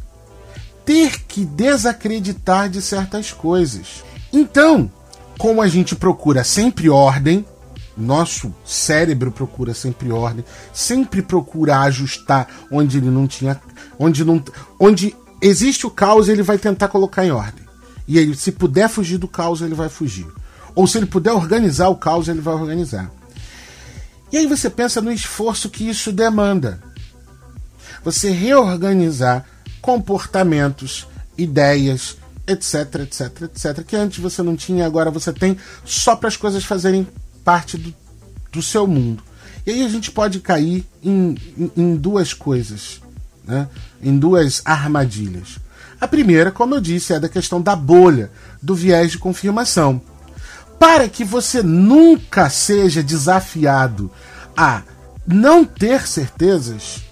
ter 0.86 1.24
que 1.28 1.46
desacreditar 1.46 2.70
de 2.70 2.82
certas 2.82 3.32
coisas. 3.32 4.04
Então, 4.32 4.92
como 5.38 5.62
a 5.62 5.68
gente 5.68 5.96
procura 5.96 6.44
sempre 6.44 6.90
ordem, 6.90 7.46
nosso 8.02 8.54
cérebro 8.66 9.32
procura 9.32 9.74
sempre 9.74 10.12
ordem, 10.12 10.44
sempre 10.74 11.22
procura 11.22 11.80
ajustar 11.82 12.48
onde 12.72 12.98
ele 12.98 13.10
não 13.10 13.28
tinha, 13.28 13.60
onde 13.98 14.26
não, 14.26 14.44
onde 14.80 15.16
existe 15.42 15.86
o 15.88 15.92
caos, 15.92 16.28
ele 16.28 16.44
vai 16.44 16.58
tentar 16.58 16.88
colocar 16.88 17.26
em 17.26 17.32
ordem. 17.32 17.66
E 18.08 18.18
ele, 18.18 18.36
se 18.36 18.52
puder 18.52 18.90
fugir 18.90 19.18
do 19.18 19.28
caos, 19.28 19.62
ele 19.62 19.76
vai 19.76 19.90
fugir. 19.90 20.28
Ou 20.76 20.88
se 20.88 20.98
ele 20.98 21.06
puder 21.06 21.34
organizar 21.34 21.90
o 21.90 21.96
caos, 21.96 22.28
ele 22.28 22.42
vai 22.42 22.54
organizar. 22.54 23.12
E 24.32 24.38
aí 24.38 24.48
você 24.48 24.70
pensa 24.70 25.02
no 25.02 25.12
esforço 25.12 25.70
que 25.70 25.88
isso 25.88 26.12
demanda 26.12 26.82
você 28.04 28.32
reorganizar 28.32 29.46
comportamentos, 29.82 31.08
ideias, 31.38 32.18
etc, 32.48 33.02
etc, 33.02 33.42
etc, 33.44 33.86
que 33.86 33.96
antes 33.96 34.20
você 34.20 34.42
não 34.42 34.56
tinha, 34.56 34.86
agora 34.86 35.12
você 35.12 35.32
tem, 35.32 35.58
só 35.86 36.16
para 36.16 36.28
as 36.28 36.38
coisas 36.38 36.64
fazerem 36.64 37.08
parte 37.44 37.78
do, 37.78 37.94
do 38.52 38.62
seu 38.62 38.88
mundo. 38.88 39.24
E 39.66 39.72
aí 39.72 39.86
a 39.86 39.90
gente 39.90 40.12
pode 40.12 40.40
cair 40.40 40.86
em, 41.04 41.36
em, 41.58 41.72
em 41.78 41.96
duas 41.96 42.34
coisas, 42.34 43.02
né? 43.46 43.68
em 44.02 44.18
duas 44.18 44.62
armadilhas. 44.66 45.60
A 46.00 46.08
primeira, 46.08 46.52
como 46.52 46.74
eu 46.74 46.82
disse, 46.82 47.14
é 47.14 47.20
da 47.20 47.30
questão 47.30 47.62
da 47.62 47.76
bolha, 47.76 48.32
do 48.62 48.74
viés 48.74 49.12
de 49.12 49.20
confirmação. 49.20 50.02
Para 50.80 51.08
que 51.08 51.24
você 51.24 51.62
nunca 51.62 52.50
seja 52.50 53.04
desafiado 53.04 54.10
a 54.58 54.82
não 55.28 55.64
ter 55.64 56.08
certezas, 56.08 57.04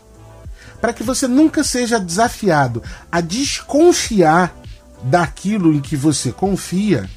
para 0.82 0.92
que 0.92 1.04
você 1.04 1.28
nunca 1.28 1.64
seja 1.64 2.00
desafiado 2.00 2.82
a 3.12 3.22
desconfiar 3.22 4.56
daquilo 5.04 5.74
em 5.74 5.80
que 5.80 5.96
você 5.96 6.32
confia, 6.32 7.08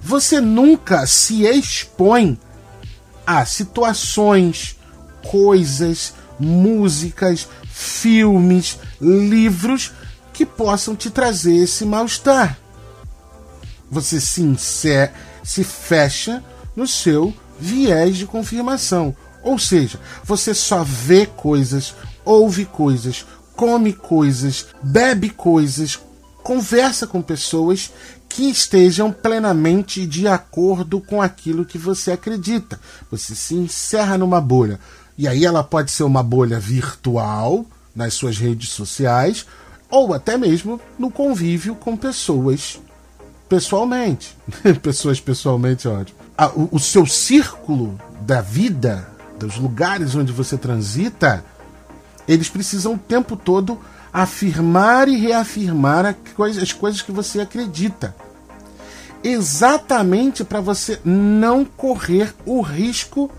você 0.00 0.40
nunca 0.40 1.06
se 1.06 1.44
expõe 1.44 2.38
a 3.26 3.44
situações, 3.44 4.76
coisas, 5.30 6.14
músicas, 6.38 7.48
filmes, 7.68 8.78
livros 9.00 9.92
que 10.32 10.46
possam 10.46 10.94
te 10.94 11.10
trazer 11.10 11.56
esse 11.56 11.84
mal-estar. 11.84 12.58
Você 13.90 14.20
se, 14.20 14.42
inser, 14.42 15.12
se 15.42 15.64
fecha 15.64 16.42
no 16.76 16.86
seu 16.86 17.34
viés 17.58 18.16
de 18.16 18.26
confirmação. 18.26 19.14
Ou 19.42 19.58
seja, 19.58 19.98
você 20.24 20.54
só 20.54 20.84
vê 20.84 21.26
coisas, 21.26 21.94
ouve 22.24 22.64
coisas, 22.64 23.26
come 23.56 23.92
coisas, 23.92 24.66
bebe 24.82 25.30
coisas, 25.30 25.98
conversa 26.48 27.06
com 27.06 27.20
pessoas 27.20 27.92
que 28.26 28.48
estejam 28.48 29.12
plenamente 29.12 30.06
de 30.06 30.26
acordo 30.26 30.98
com 30.98 31.20
aquilo 31.20 31.62
que 31.62 31.76
você 31.76 32.12
acredita. 32.12 32.80
Você 33.10 33.34
se 33.34 33.54
encerra 33.54 34.16
numa 34.16 34.40
bolha. 34.40 34.80
E 35.18 35.28
aí 35.28 35.44
ela 35.44 35.62
pode 35.62 35.90
ser 35.90 36.04
uma 36.04 36.22
bolha 36.22 36.58
virtual 36.58 37.66
nas 37.94 38.14
suas 38.14 38.38
redes 38.38 38.70
sociais 38.70 39.44
ou 39.90 40.14
até 40.14 40.38
mesmo 40.38 40.80
no 40.98 41.10
convívio 41.10 41.74
com 41.74 41.94
pessoas 41.94 42.80
pessoalmente. 43.46 44.34
pessoas 44.80 45.20
pessoalmente, 45.20 45.86
ótimo. 45.86 46.18
O, 46.56 46.76
o 46.76 46.80
seu 46.80 47.04
círculo 47.04 48.00
da 48.22 48.40
vida, 48.40 49.06
dos 49.38 49.58
lugares 49.58 50.14
onde 50.14 50.32
você 50.32 50.56
transita, 50.56 51.44
eles 52.26 52.48
precisam 52.48 52.94
o 52.94 52.98
tempo 52.98 53.36
todo 53.36 53.78
afirmar 54.22 55.06
e 55.08 55.16
reafirmar 55.16 56.04
as 56.60 56.72
coisas 56.72 57.00
que 57.00 57.12
você 57.12 57.40
acredita. 57.40 58.16
Exatamente 59.22 60.42
para 60.42 60.60
você 60.60 60.98
não 61.04 61.64
correr 61.64 62.34
o 62.44 62.60
risco 62.60 63.30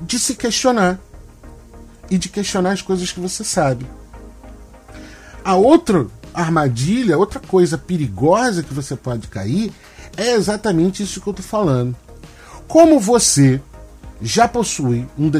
de 0.00 0.18
se 0.18 0.34
questionar 0.34 0.98
e 2.10 2.16
de 2.16 2.30
questionar 2.30 2.72
as 2.72 2.80
coisas 2.80 3.12
que 3.12 3.20
você 3.20 3.44
sabe. 3.44 3.86
A 5.44 5.56
outra 5.56 6.06
armadilha, 6.32 7.18
outra 7.18 7.40
coisa 7.40 7.76
perigosa 7.76 8.62
que 8.62 8.72
você 8.72 8.96
pode 8.96 9.28
cair 9.28 9.70
é 10.16 10.32
exatamente 10.32 11.02
isso 11.02 11.20
que 11.20 11.28
eu 11.28 11.32
estou 11.32 11.44
falando. 11.44 11.94
Como 12.66 12.98
você 12.98 13.60
já 14.22 14.48
possui 14.48 15.06
um. 15.18 15.30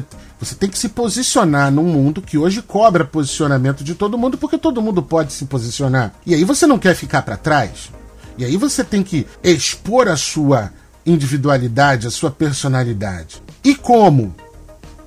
Você 0.43 0.57
tem 0.57 0.69
que 0.69 0.77
se 0.77 0.89
posicionar 0.89 1.71
num 1.71 1.85
mundo 1.85 2.21
que 2.21 2.37
hoje 2.37 2.61
cobra 2.61 3.05
posicionamento 3.05 3.85
de 3.85 3.95
todo 3.95 4.19
mundo, 4.19 4.37
porque 4.37 4.59
todo 4.59 4.83
mundo 4.83 5.01
pode 5.01 5.33
se 5.33 5.45
posicionar. 5.45 6.13
E 6.27 6.35
aí 6.35 6.43
você 6.43 6.67
não 6.67 6.81
quer 6.81 6.97
ficar 6.97 7.23
para 7.23 7.37
trás. 7.37 7.93
E 8.37 8.45
aí 8.45 8.57
você 8.57 8.83
tem 8.83 9.05
que 9.05 9.25
expor 9.41 10.09
a 10.09 10.17
sua 10.17 10.73
individualidade, 11.07 12.09
a 12.09 12.11
sua 12.11 12.29
personalidade. 12.29 13.41
E 13.63 13.73
como 13.73 14.35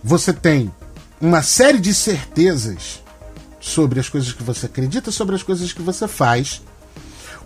você 0.02 0.32
tem 0.32 0.74
uma 1.20 1.44
série 1.44 1.80
de 1.80 1.94
certezas 1.94 3.04
sobre 3.60 4.00
as 4.00 4.08
coisas 4.08 4.32
que 4.32 4.42
você 4.42 4.68
acredita, 4.68 5.12
sobre 5.12 5.36
as 5.36 5.44
coisas 5.44 5.74
que 5.74 5.82
você 5.82 6.08
faz, 6.08 6.62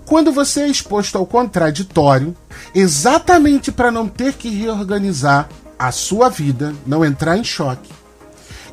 quando 0.05 0.31
você 0.31 0.61
é 0.61 0.67
exposto 0.67 1.17
ao 1.17 1.25
contraditório, 1.25 2.37
exatamente 2.75 3.71
para 3.71 3.89
não 3.89 4.07
ter 4.07 4.33
que 4.33 4.49
reorganizar 4.49 5.49
a 5.79 5.93
sua 5.93 6.29
vida, 6.29 6.75
não 6.85 7.05
entrar 7.05 7.37
em 7.37 7.43
choque 7.43 7.89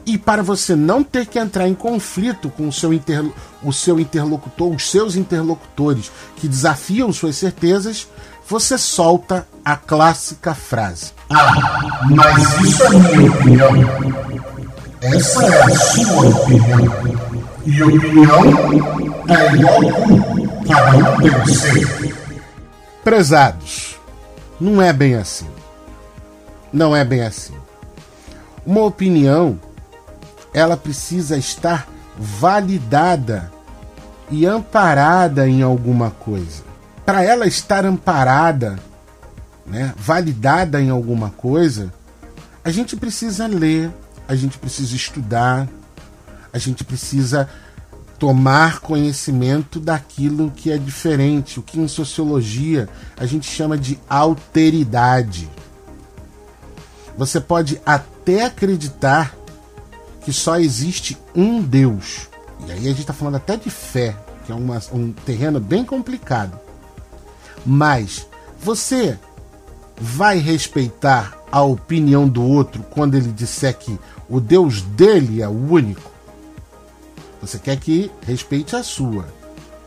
E 0.04 0.18
para 0.18 0.42
você 0.42 0.74
não 0.74 1.04
ter 1.04 1.26
que 1.26 1.38
entrar 1.38 1.68
em 1.68 1.74
conflito 1.74 2.50
com 2.50 2.66
o 2.66 2.72
seu, 2.72 2.92
interlo 2.92 3.32
o 3.62 3.72
seu 3.72 4.00
interlocutor, 4.00 4.74
os 4.74 4.90
seus 4.90 5.14
interlocutores 5.14 6.10
que 6.34 6.48
desafiam 6.48 7.12
suas 7.12 7.36
certezas, 7.36 8.08
você 8.48 8.76
solta 8.76 9.46
a 9.64 9.76
clássica 9.76 10.54
frase: 10.54 11.12
Ah, 11.30 12.02
mas 12.10 12.60
isso 12.60 12.84
é 12.84 12.90
minha 12.90 13.30
opinião. 13.30 13.70
Essa 15.00 15.44
é 15.44 15.62
a 15.62 15.70
sua 15.76 16.28
opinião. 16.28 17.36
E 17.64 17.82
opinião 17.82 18.42
é 19.28 19.54
igual. 19.54 19.80
Cada 20.68 20.96
um 20.96 21.16
tem 21.16 21.30
o 21.30 21.46
seu. 21.48 22.16
Prezados, 23.02 23.96
não 24.60 24.80
é 24.80 24.92
bem 24.92 25.14
assim. 25.16 25.55
Não 26.72 26.94
é 26.94 27.04
bem 27.04 27.22
assim. 27.22 27.54
Uma 28.64 28.82
opinião, 28.82 29.60
ela 30.52 30.76
precisa 30.76 31.36
estar 31.36 31.88
validada 32.18 33.52
e 34.30 34.46
amparada 34.46 35.48
em 35.48 35.62
alguma 35.62 36.10
coisa. 36.10 36.64
Para 37.04 37.22
ela 37.22 37.46
estar 37.46 37.84
amparada, 37.84 38.78
né, 39.66 39.94
validada 39.96 40.80
em 40.80 40.90
alguma 40.90 41.30
coisa, 41.30 41.92
a 42.64 42.70
gente 42.70 42.96
precisa 42.96 43.46
ler, 43.46 43.92
a 44.26 44.34
gente 44.34 44.58
precisa 44.58 44.96
estudar, 44.96 45.68
a 46.52 46.58
gente 46.58 46.82
precisa 46.82 47.48
tomar 48.18 48.80
conhecimento 48.80 49.78
daquilo 49.78 50.50
que 50.50 50.72
é 50.72 50.78
diferente, 50.78 51.60
o 51.60 51.62
que 51.62 51.78
em 51.78 51.86
sociologia 51.86 52.88
a 53.16 53.26
gente 53.26 53.48
chama 53.48 53.76
de 53.76 53.98
alteridade. 54.08 55.48
Você 57.16 57.40
pode 57.40 57.80
até 57.84 58.44
acreditar 58.44 59.34
que 60.20 60.32
só 60.32 60.58
existe 60.58 61.16
um 61.34 61.62
Deus. 61.62 62.28
E 62.66 62.72
aí 62.72 62.78
a 62.78 62.88
gente 62.88 63.00
está 63.00 63.12
falando 63.12 63.36
até 63.36 63.56
de 63.56 63.70
fé, 63.70 64.16
que 64.44 64.52
é 64.52 64.54
uma, 64.54 64.80
um 64.92 65.12
terreno 65.12 65.60
bem 65.60 65.84
complicado. 65.84 66.58
Mas 67.64 68.26
você 68.60 69.18
vai 69.98 70.38
respeitar 70.38 71.38
a 71.50 71.62
opinião 71.62 72.28
do 72.28 72.42
outro 72.42 72.82
quando 72.90 73.14
ele 73.14 73.32
disser 73.32 73.76
que 73.76 73.98
o 74.28 74.40
Deus 74.40 74.82
dele 74.82 75.40
é 75.40 75.48
o 75.48 75.72
único? 75.72 76.10
Você 77.40 77.58
quer 77.58 77.76
que 77.76 78.10
respeite 78.22 78.74
a 78.74 78.82
sua. 78.82 79.26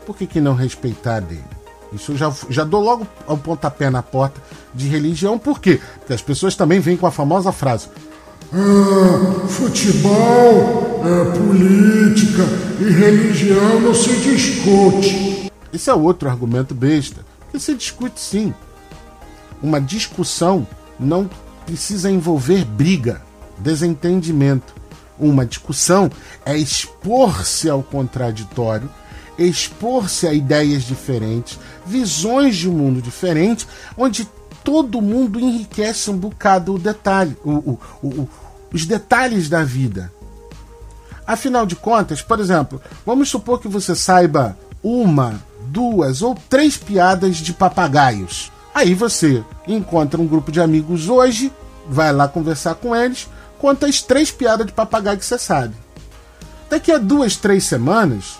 Por 0.06 0.16
que, 0.16 0.26
que 0.26 0.40
não 0.40 0.54
respeitar 0.54 1.16
a 1.16 1.20
dele? 1.20 1.44
Isso 1.92 2.12
eu 2.12 2.16
já, 2.16 2.32
já 2.48 2.64
dou 2.64 2.82
logo 2.82 3.06
um 3.28 3.36
pontapé 3.36 3.90
na 3.90 4.02
porta 4.02 4.40
de 4.74 4.88
religião, 4.88 5.38
por 5.38 5.60
quê? 5.60 5.80
Porque 5.98 6.12
as 6.12 6.22
pessoas 6.22 6.54
também 6.54 6.80
vêm 6.80 6.96
com 6.96 7.06
a 7.06 7.10
famosa 7.10 7.52
frase: 7.52 7.88
ah, 8.52 9.46
futebol, 9.48 11.02
é, 11.04 11.38
política 11.38 12.42
e 12.80 12.90
religião 12.90 13.80
não 13.80 13.94
se 13.94 14.12
discute. 14.16 15.50
Esse 15.72 15.90
é 15.90 15.94
outro 15.94 16.28
argumento 16.28 16.74
besta. 16.74 17.24
Que 17.50 17.58
se 17.58 17.74
discute 17.74 18.20
sim. 18.20 18.54
Uma 19.62 19.80
discussão 19.80 20.66
não 20.98 21.28
precisa 21.66 22.10
envolver 22.10 22.64
briga, 22.64 23.22
desentendimento. 23.58 24.74
Uma 25.18 25.44
discussão 25.44 26.10
é 26.46 26.56
expor-se 26.56 27.68
ao 27.68 27.82
contraditório 27.82 28.88
expor-se 29.48 30.26
a 30.26 30.34
ideias 30.34 30.82
diferentes, 30.82 31.58
visões 31.86 32.56
de 32.56 32.68
um 32.68 32.72
mundo 32.72 33.00
diferente, 33.00 33.66
onde 33.96 34.28
todo 34.70 35.02
mundo 35.02 35.40
enriquece 35.40 36.12
um 36.12 36.16
bocado 36.16 36.74
o 36.74 36.78
detalhe, 36.78 37.36
o, 37.44 37.50
o, 37.50 37.80
o, 38.04 38.28
os 38.72 38.86
detalhes 38.86 39.48
da 39.48 39.64
vida. 39.64 40.12
Afinal 41.26 41.66
de 41.66 41.74
contas, 41.74 42.22
por 42.22 42.38
exemplo, 42.38 42.80
vamos 43.04 43.28
supor 43.28 43.60
que 43.60 43.66
você 43.66 43.96
saiba 43.96 44.56
uma, 44.80 45.42
duas 45.66 46.22
ou 46.22 46.36
três 46.48 46.76
piadas 46.76 47.38
de 47.38 47.52
papagaios. 47.52 48.52
Aí 48.72 48.94
você 48.94 49.44
encontra 49.66 50.20
um 50.20 50.26
grupo 50.26 50.52
de 50.52 50.60
amigos 50.60 51.08
hoje, 51.08 51.52
vai 51.88 52.12
lá 52.12 52.28
conversar 52.28 52.76
com 52.76 52.94
eles, 52.94 53.28
conta 53.58 53.86
as 53.86 54.00
três 54.00 54.30
piadas 54.30 54.68
de 54.68 54.72
papagaio 54.72 55.18
que 55.18 55.24
você 55.26 55.36
sabe. 55.36 55.74
Daqui 56.70 56.92
a 56.92 56.98
duas, 56.98 57.34
três 57.34 57.64
semanas, 57.64 58.38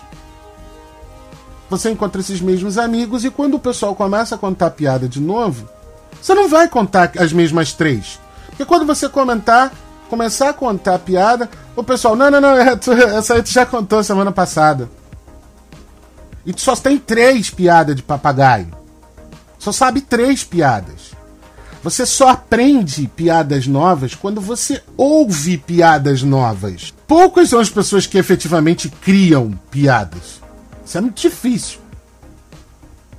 você 1.69 1.91
encontra 1.91 2.21
esses 2.21 2.39
mesmos 2.39 2.77
amigos 2.77 3.25
e 3.25 3.29
quando 3.29 3.55
o 3.55 3.59
pessoal 3.59 3.93
começa 3.93 4.35
a 4.35 4.37
contar 4.37 4.71
piada 4.71 5.09
de 5.09 5.19
novo, 5.19 5.67
você 6.21 6.33
não 6.33 6.47
vai 6.47 6.67
contar 6.69 7.11
as 7.17 7.33
mesmas 7.33 7.73
três. 7.73 8.19
Porque 8.47 8.65
quando 8.65 8.85
você 8.85 9.09
comentar, 9.09 9.73
começar 10.09 10.49
a 10.49 10.53
contar 10.53 10.95
a 10.95 10.99
piada, 10.99 11.49
o 11.75 11.83
pessoal, 11.83 12.15
não, 12.15 12.29
não, 12.29 12.39
não, 12.39 12.55
essa 12.57 13.33
aí 13.33 13.41
tu 13.41 13.49
já 13.49 13.65
contou 13.65 14.03
semana 14.03 14.31
passada. 14.31 14.89
E 16.45 16.53
tu 16.53 16.61
só 16.61 16.75
tem 16.75 16.97
três 16.97 17.49
piadas 17.49 17.95
de 17.95 18.03
papagaio. 18.03 18.67
Só 19.57 19.71
sabe 19.71 20.01
três 20.01 20.43
piadas. 20.43 21.11
Você 21.83 22.05
só 22.05 22.29
aprende 22.29 23.07
piadas 23.07 23.65
novas 23.65 24.13
quando 24.13 24.39
você 24.39 24.83
ouve 24.95 25.57
piadas 25.57 26.21
novas. 26.21 26.93
Poucas 27.07 27.49
são 27.49 27.59
as 27.59 27.69
pessoas 27.69 28.05
que 28.05 28.17
efetivamente 28.17 28.89
criam 28.89 29.51
piadas. 29.71 30.41
Isso 30.85 30.97
é 30.97 31.01
muito 31.01 31.19
difícil. 31.19 31.80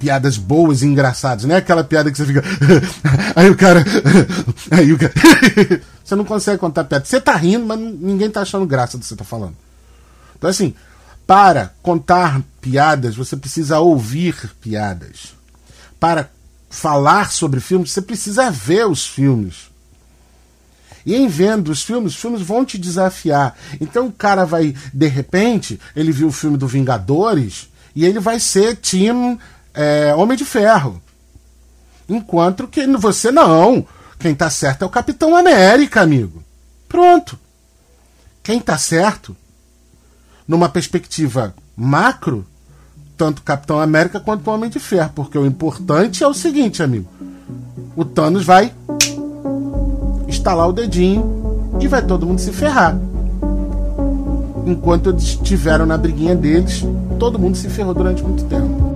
Piadas 0.02 0.36
boas 0.36 0.82
e 0.82 0.86
engraçadas, 0.86 1.44
não 1.44 1.54
é 1.54 1.58
aquela 1.58 1.84
piada 1.84 2.10
que 2.10 2.18
você 2.18 2.26
fica. 2.26 2.42
aí 3.36 3.48
o 3.48 3.56
cara. 3.56 3.84
aí 4.68 4.92
o 4.92 4.98
cara. 4.98 5.12
você 6.04 6.16
não 6.16 6.24
consegue 6.24 6.58
contar 6.58 6.82
piada. 6.82 7.04
Você 7.04 7.20
tá 7.20 7.36
rindo, 7.36 7.64
mas 7.64 7.78
ninguém 7.78 8.28
tá 8.28 8.40
achando 8.40 8.66
graça 8.66 8.98
do 8.98 9.02
que 9.02 9.06
você 9.06 9.14
tá 9.14 9.22
falando. 9.22 9.54
Então, 10.36 10.50
assim, 10.50 10.74
para 11.24 11.72
contar 11.80 12.42
piadas, 12.60 13.14
você 13.14 13.36
precisa 13.36 13.78
ouvir 13.78 14.34
piadas. 14.60 15.34
Para 16.00 16.28
falar 16.68 17.30
sobre 17.30 17.60
filmes, 17.60 17.92
você 17.92 18.02
precisa 18.02 18.50
ver 18.50 18.88
os 18.88 19.06
filmes. 19.06 19.70
E 21.06 21.14
em 21.14 21.28
vendo 21.28 21.68
os 21.68 21.84
filmes, 21.84 22.14
os 22.14 22.20
filmes 22.20 22.42
vão 22.42 22.64
te 22.64 22.76
desafiar. 22.76 23.56
Então 23.80 24.08
o 24.08 24.12
cara 24.12 24.44
vai, 24.44 24.74
de 24.92 25.06
repente, 25.06 25.78
ele 25.94 26.10
viu 26.10 26.26
o 26.26 26.32
filme 26.32 26.56
do 26.56 26.66
Vingadores 26.66 27.68
e 27.94 28.04
ele 28.04 28.18
vai 28.18 28.40
ser 28.40 28.76
Team 28.76 29.38
é, 29.74 30.14
Homem 30.14 30.36
de 30.36 30.44
Ferro. 30.44 31.00
Enquanto 32.08 32.68
que 32.68 32.86
você 32.86 33.30
não. 33.30 33.86
Quem 34.18 34.34
tá 34.34 34.50
certo 34.50 34.82
é 34.82 34.86
o 34.86 34.90
Capitão 34.90 35.36
América, 35.36 36.00
amigo. 36.00 36.42
Pronto. 36.88 37.38
Quem 38.42 38.60
tá 38.60 38.76
certo, 38.76 39.36
numa 40.46 40.68
perspectiva 40.68 41.54
macro, 41.76 42.46
tanto 43.16 43.42
Capitão 43.42 43.80
América 43.80 44.20
quanto 44.20 44.50
Homem 44.50 44.68
de 44.68 44.78
Ferro. 44.78 45.12
Porque 45.14 45.38
o 45.38 45.46
importante 45.46 46.22
é 46.22 46.26
o 46.26 46.34
seguinte, 46.34 46.82
amigo. 46.82 47.08
O 47.96 48.04
Thanos 48.04 48.44
vai 48.44 48.72
estalar 50.28 50.68
o 50.68 50.72
dedinho 50.72 51.76
e 51.80 51.88
vai 51.88 52.02
todo 52.02 52.26
mundo 52.26 52.40
se 52.40 52.52
ferrar. 52.52 52.98
Enquanto 54.66 55.10
eles 55.10 55.24
estiveram 55.24 55.86
na 55.86 55.96
briguinha 55.96 56.36
deles, 56.36 56.84
todo 57.18 57.38
mundo 57.38 57.56
se 57.56 57.68
ferrou 57.68 57.94
durante 57.94 58.22
muito 58.22 58.44
tempo. 58.44 58.91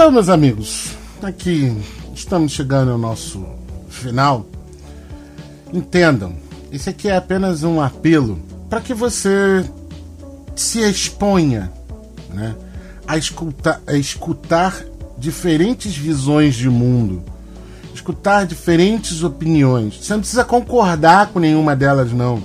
Então, 0.00 0.10
meus 0.10 0.30
amigos, 0.30 0.92
aqui 1.22 1.76
estamos 2.14 2.52
chegando 2.52 2.90
ao 2.90 2.96
nosso 2.96 3.44
final. 3.90 4.46
Entendam, 5.74 6.32
esse 6.72 6.88
aqui 6.88 7.06
é 7.06 7.16
apenas 7.16 7.64
um 7.64 7.82
apelo 7.82 8.40
para 8.70 8.80
que 8.80 8.94
você 8.94 9.62
se 10.56 10.80
exponha 10.80 11.70
né, 12.32 12.56
a, 13.06 13.18
escutar, 13.18 13.82
a 13.86 13.92
escutar 13.92 14.82
diferentes 15.18 15.94
visões 15.94 16.54
de 16.54 16.70
mundo, 16.70 17.22
escutar 17.94 18.46
diferentes 18.46 19.22
opiniões. 19.22 19.98
Você 20.02 20.14
não 20.14 20.20
precisa 20.20 20.44
concordar 20.44 21.26
com 21.26 21.38
nenhuma 21.38 21.76
delas, 21.76 22.10
não. 22.10 22.42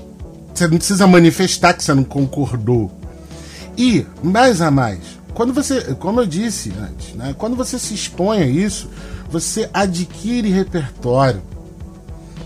Você 0.53 0.67
não 0.67 0.75
precisa 0.75 1.07
manifestar 1.07 1.73
que 1.73 1.85
você 1.85 1.93
não 1.93 2.03
concordou. 2.03 2.91
E, 3.77 4.05
mais 4.21 4.59
a 4.59 4.69
mais, 4.69 5.14
quando 5.35 5.53
você, 5.53 5.93
como 5.95 6.21
eu 6.21 6.25
disse 6.25 6.73
antes, 6.79 7.13
né, 7.13 7.35
quando 7.37 7.55
você 7.55 7.77
se 7.77 7.93
expõe 7.93 8.41
a 8.41 8.47
isso, 8.47 8.89
você 9.29 9.69
adquire 9.73 10.49
repertório. 10.49 11.41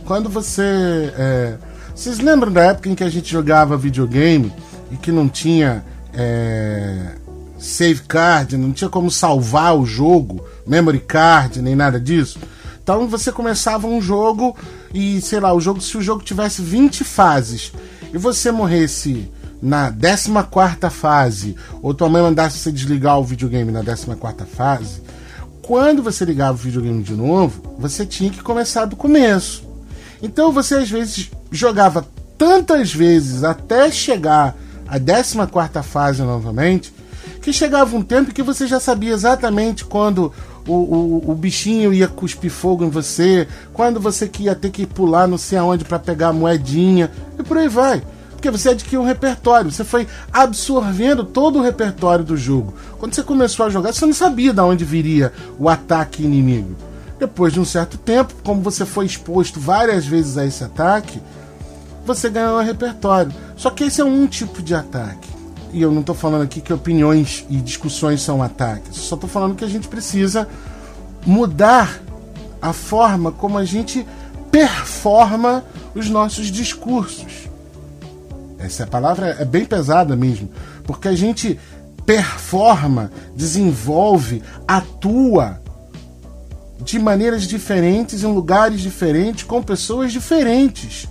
Quando 0.05 0.27
você 0.27 1.13
é, 1.15 1.57
vocês 1.93 2.17
lembram 2.17 2.51
da 2.51 2.63
época 2.63 2.89
em 2.89 2.95
que 2.95 3.03
a 3.03 3.09
gente 3.09 3.31
jogava 3.31 3.77
videogame 3.77 4.51
e 4.91 4.97
que 4.97 5.11
não 5.11 5.29
tinha 5.29 5.85
é, 6.13 7.15
save 7.59 8.01
card, 8.07 8.57
não 8.57 8.71
tinha 8.71 8.89
como 8.89 9.11
salvar 9.11 9.77
o 9.77 9.85
jogo, 9.85 10.43
memory 10.65 10.99
card, 10.99 11.61
nem 11.61 11.75
nada 11.75 11.99
disso? 11.99 12.39
Então 12.81 13.07
você 13.07 13.31
começava 13.31 13.85
um 13.85 14.01
jogo 14.01 14.57
e, 14.91 15.21
sei 15.21 15.39
lá, 15.39 15.53
o 15.53 15.61
jogo, 15.61 15.79
se 15.79 15.95
o 15.95 16.01
jogo 16.01 16.23
tivesse 16.23 16.63
20 16.63 17.03
fases 17.03 17.71
e 18.11 18.17
você 18.17 18.51
morresse 18.51 19.31
na 19.61 19.91
14 19.91 20.89
fase, 20.89 21.55
ou 21.81 21.93
tua 21.93 22.09
mãe 22.09 22.21
mandasse 22.21 22.57
você 22.57 22.71
desligar 22.71 23.19
o 23.19 23.23
videogame 23.23 23.71
na 23.71 23.83
14 23.83 24.45
fase, 24.55 25.01
quando 25.61 26.01
você 26.01 26.25
ligava 26.25 26.53
o 26.53 26.61
videogame 26.61 27.03
de 27.03 27.13
novo, 27.13 27.75
você 27.77 28.05
tinha 28.05 28.31
que 28.31 28.41
começar 28.41 28.85
do 28.85 28.95
começo. 28.95 29.63
Então 30.21 30.51
você 30.51 30.75
às 30.75 30.89
vezes 30.89 31.29
jogava 31.51 32.05
tantas 32.37 32.93
vezes 32.93 33.43
até 33.43 33.91
chegar 33.91 34.55
à 34.87 34.97
14 34.97 35.87
fase 35.87 36.21
novamente, 36.23 36.93
que 37.41 37.53
chegava 37.53 37.95
um 37.95 38.01
tempo 38.01 38.33
que 38.33 38.41
você 38.41 38.65
já 38.65 38.79
sabia 38.79 39.13
exatamente 39.13 39.85
quando 39.85 40.33
o, 40.67 40.73
o, 40.73 41.31
o, 41.31 41.35
bichinho 41.35 41.93
ia 41.93 42.07
cuspir 42.07 42.51
fogo 42.51 42.83
em 42.83 42.89
você, 42.89 43.47
quando 43.73 43.99
você 43.99 44.27
que 44.27 44.43
ia 44.43 44.55
ter 44.55 44.69
que 44.69 44.85
pular 44.85 45.27
não 45.27 45.37
sei 45.37 45.57
aonde 45.57 45.85
para 45.85 45.99
pegar 45.99 46.29
a 46.29 46.33
moedinha, 46.33 47.11
e 47.37 47.43
por 47.43 47.57
aí 47.57 47.67
vai. 47.67 48.01
Porque 48.39 48.49
você 48.49 48.69
adquiriu 48.69 49.01
um 49.01 49.05
repertório, 49.05 49.69
você 49.69 49.83
foi 49.83 50.07
absorvendo 50.31 51.25
todo 51.25 51.59
o 51.59 51.61
repertório 51.61 52.23
do 52.23 52.37
jogo. 52.37 52.73
Quando 52.97 53.13
você 53.13 53.21
começou 53.21 53.65
a 53.65 53.69
jogar, 53.69 53.91
você 53.91 54.05
não 54.05 54.13
sabia 54.13 54.53
de 54.53 54.61
onde 54.61 54.85
viria 54.85 55.33
o 55.59 55.67
ataque 55.67 56.23
inimigo. 56.23 56.73
Depois 57.19 57.51
de 57.51 57.59
um 57.59 57.65
certo 57.65 57.97
tempo, 57.97 58.33
como 58.41 58.61
você 58.61 58.85
foi 58.85 59.05
exposto 59.05 59.59
várias 59.59 60.05
vezes 60.05 60.37
a 60.37 60.45
esse 60.45 60.63
ataque, 60.63 61.21
você 62.05 62.29
ganhou 62.29 62.61
um 62.61 62.63
repertório. 62.63 63.29
Só 63.57 63.69
que 63.69 63.83
esse 63.83 63.99
é 63.99 64.05
um 64.05 64.25
tipo 64.25 64.61
de 64.61 64.73
ataque. 64.73 65.27
E 65.73 65.81
eu 65.81 65.91
não 65.91 65.99
estou 65.99 66.15
falando 66.15 66.43
aqui 66.43 66.61
que 66.61 66.71
opiniões 66.71 67.45
e 67.49 67.57
discussões 67.57 68.21
são 68.21 68.41
ataques. 68.41 68.95
Só 68.95 69.15
estou 69.15 69.29
falando 69.29 69.55
que 69.55 69.65
a 69.65 69.69
gente 69.69 69.89
precisa 69.89 70.47
mudar 71.25 71.99
a 72.61 72.71
forma 72.71 73.33
como 73.33 73.57
a 73.57 73.65
gente 73.65 74.07
performa 74.49 75.65
os 75.93 76.09
nossos 76.09 76.47
discursos. 76.47 77.48
Essa 78.59 78.85
palavra 78.85 79.37
é 79.39 79.45
bem 79.45 79.65
pesada 79.65 80.15
mesmo, 80.15 80.49
porque 80.83 81.07
a 81.07 81.15
gente 81.15 81.57
performa, 82.05 83.11
desenvolve, 83.35 84.43
atua 84.67 85.61
de 86.81 86.99
maneiras 86.99 87.43
diferentes, 87.43 88.23
em 88.23 88.33
lugares 88.33 88.81
diferentes, 88.81 89.43
com 89.43 89.61
pessoas 89.61 90.11
diferentes. 90.11 91.07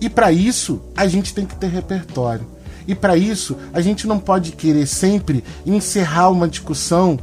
E 0.00 0.08
para 0.08 0.30
isso, 0.30 0.80
a 0.96 1.06
gente 1.06 1.34
tem 1.34 1.44
que 1.44 1.56
ter 1.56 1.68
repertório. 1.68 2.46
E 2.86 2.94
para 2.94 3.16
isso, 3.16 3.56
a 3.72 3.80
gente 3.80 4.06
não 4.06 4.18
pode 4.18 4.52
querer 4.52 4.86
sempre 4.86 5.44
encerrar 5.66 6.30
uma 6.30 6.48
discussão 6.48 7.18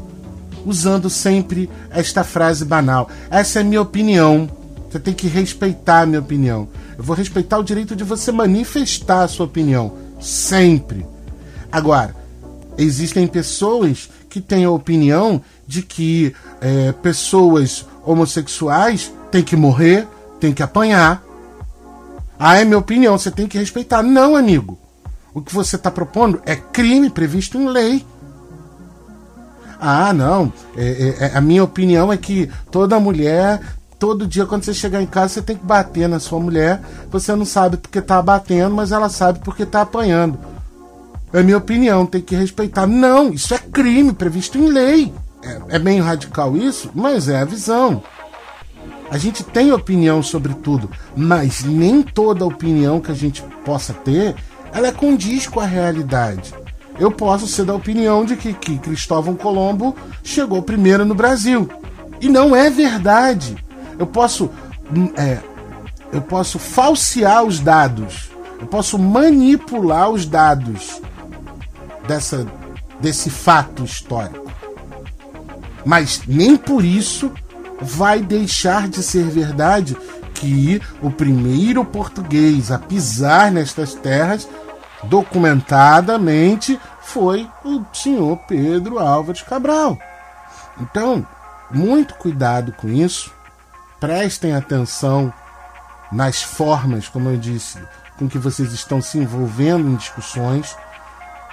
usando 0.66 1.10
sempre 1.10 1.70
esta 1.90 2.24
frase 2.24 2.66
banal. 2.66 3.10
Essa 3.30 3.62
é 3.62 3.64
minha 3.64 3.82
opinião. 3.82 4.50
Você 4.96 5.00
tem 5.02 5.14
que 5.14 5.28
respeitar 5.28 6.04
a 6.04 6.06
minha 6.06 6.22
opinião. 6.22 6.70
Eu 6.98 7.04
vou 7.04 7.14
respeitar 7.18 7.58
o 7.58 7.64
direito 7.64 7.98
de 7.98 8.06
você 8.06 8.32
manifestar 8.32 9.24
a 9.24 9.28
sua 9.28 9.46
opinião. 9.46 9.92
Sempre. 10.22 11.06
Agora, 11.70 12.16
existem 12.78 13.28
pessoas 13.28 14.10
que 14.30 14.40
têm 14.40 14.64
a 14.64 14.72
opinião 14.72 15.42
de 15.68 15.82
que 15.82 16.34
é, 16.62 16.94
pessoas 16.94 17.86
homossexuais 18.06 19.12
têm 19.30 19.44
que 19.44 19.58
morrer, 19.58 20.08
têm 20.40 20.54
que 20.54 20.64
apanhar. 20.64 21.22
Ah, 22.40 22.58
é 22.58 22.64
minha 22.64 22.78
opinião, 22.78 23.18
você 23.18 23.30
tem 23.30 23.50
que 23.50 23.58
respeitar. 23.58 24.02
Não, 24.02 24.34
amigo. 24.34 24.80
O 25.34 25.42
que 25.42 25.54
você 25.54 25.76
está 25.76 25.92
propondo 25.92 26.42
é 26.46 26.56
crime 26.56 27.10
previsto 27.10 27.58
em 27.58 27.68
lei. 27.68 28.06
Ah, 29.78 30.14
não. 30.14 30.54
É, 30.78 31.16
é, 31.20 31.38
a 31.38 31.42
minha 31.42 31.66
opinião 31.66 32.14
é 32.14 32.16
que 32.16 32.50
toda 32.72 32.98
mulher 32.98 33.60
todo 34.06 34.28
dia 34.28 34.46
quando 34.46 34.64
você 34.64 34.72
chegar 34.72 35.02
em 35.02 35.08
casa 35.08 35.30
você 35.30 35.42
tem 35.42 35.58
que 35.58 35.66
bater 35.66 36.08
na 36.08 36.20
sua 36.20 36.40
mulher. 36.40 36.80
Você 37.10 37.36
não 37.36 37.44
sabe 37.44 37.78
porque 37.78 38.00
tá 38.00 38.22
batendo, 38.22 38.76
mas 38.76 38.92
ela 38.92 39.10
sabe 39.10 39.40
porque 39.40 39.66
tá 39.66 39.82
apanhando. 39.82 40.38
É 41.34 41.42
minha 41.42 41.58
opinião, 41.58 42.06
tem 42.06 42.22
que 42.22 42.36
respeitar. 42.36 42.86
Não, 42.86 43.34
isso 43.34 43.52
é 43.56 43.58
crime 43.58 44.14
previsto 44.14 44.60
em 44.60 44.68
lei. 44.68 45.12
É, 45.42 45.76
é 45.76 46.00
radical 46.00 46.56
isso, 46.56 46.92
mas 46.94 47.28
é 47.28 47.42
a 47.42 47.46
visão. 47.46 48.04
A 49.10 49.18
gente 49.18 49.44
tem 49.44 49.72
opinião 49.72 50.22
sobre 50.22 50.54
tudo, 50.54 50.88
mas 51.18 51.64
nem 51.64 52.04
toda 52.04 52.46
opinião 52.46 53.02
que 53.02 53.12
a 53.12 53.16
gente 53.16 53.42
possa 53.66 53.92
ter, 53.92 54.36
ela 54.72 54.92
condiz 54.92 55.48
com 55.48 55.60
a 55.60 55.66
realidade. 55.66 56.54
Eu 57.00 57.10
posso 57.10 57.48
ser 57.48 57.66
da 57.66 57.74
opinião 57.74 58.24
de 58.24 58.36
que, 58.36 58.54
que 58.54 58.78
Cristóvão 58.78 59.34
Colombo 59.34 59.96
chegou 60.24 60.62
primeiro 60.62 61.04
no 61.06 61.16
Brasil. 61.16 61.68
E 62.22 62.30
não 62.30 62.56
é 62.56 62.70
verdade 62.70 63.65
eu 63.98 64.08
posso 64.08 64.50
hum, 64.96 65.12
é, 65.18 65.40
eu 66.12 66.22
posso 66.22 66.58
falsear 66.60 67.44
os 67.44 67.60
dados, 67.60 68.30
eu 68.60 68.68
posso 68.68 68.98
manipular 68.98 70.10
os 70.10 70.26
dados 70.26 71.02
dessa 72.08 72.46
desse 73.00 73.30
fato 73.30 73.84
histórico. 73.84 74.52
Mas 75.84 76.24
nem 76.26 76.56
por 76.56 76.84
isso 76.84 77.32
vai 77.82 78.22
deixar 78.22 78.88
de 78.88 79.04
ser 79.04 79.26
verdade 79.26 79.96
que 80.34 80.82
o 81.02 81.12
primeiro 81.12 81.84
português 81.84 82.72
a 82.72 82.80
pisar 82.80 83.52
nestas 83.52 83.94
terras 83.94 84.48
documentadamente 85.04 86.80
foi 87.02 87.48
o 87.64 87.84
senhor 87.94 88.38
Pedro 88.48 88.98
Álvares 88.98 89.42
Cabral. 89.42 89.98
Então, 90.80 91.26
muito 91.70 92.16
cuidado 92.16 92.72
com 92.74 92.90
isso 92.90 93.35
prestem 94.06 94.54
atenção 94.54 95.34
nas 96.12 96.44
formas, 96.44 97.08
como 97.08 97.30
eu 97.30 97.38
disse, 97.38 97.80
com 98.20 98.30
que 98.30 98.38
vocês 98.38 98.72
estão 98.72 99.02
se 99.02 99.18
envolvendo 99.18 99.90
em 99.90 99.96
discussões, 99.96 100.78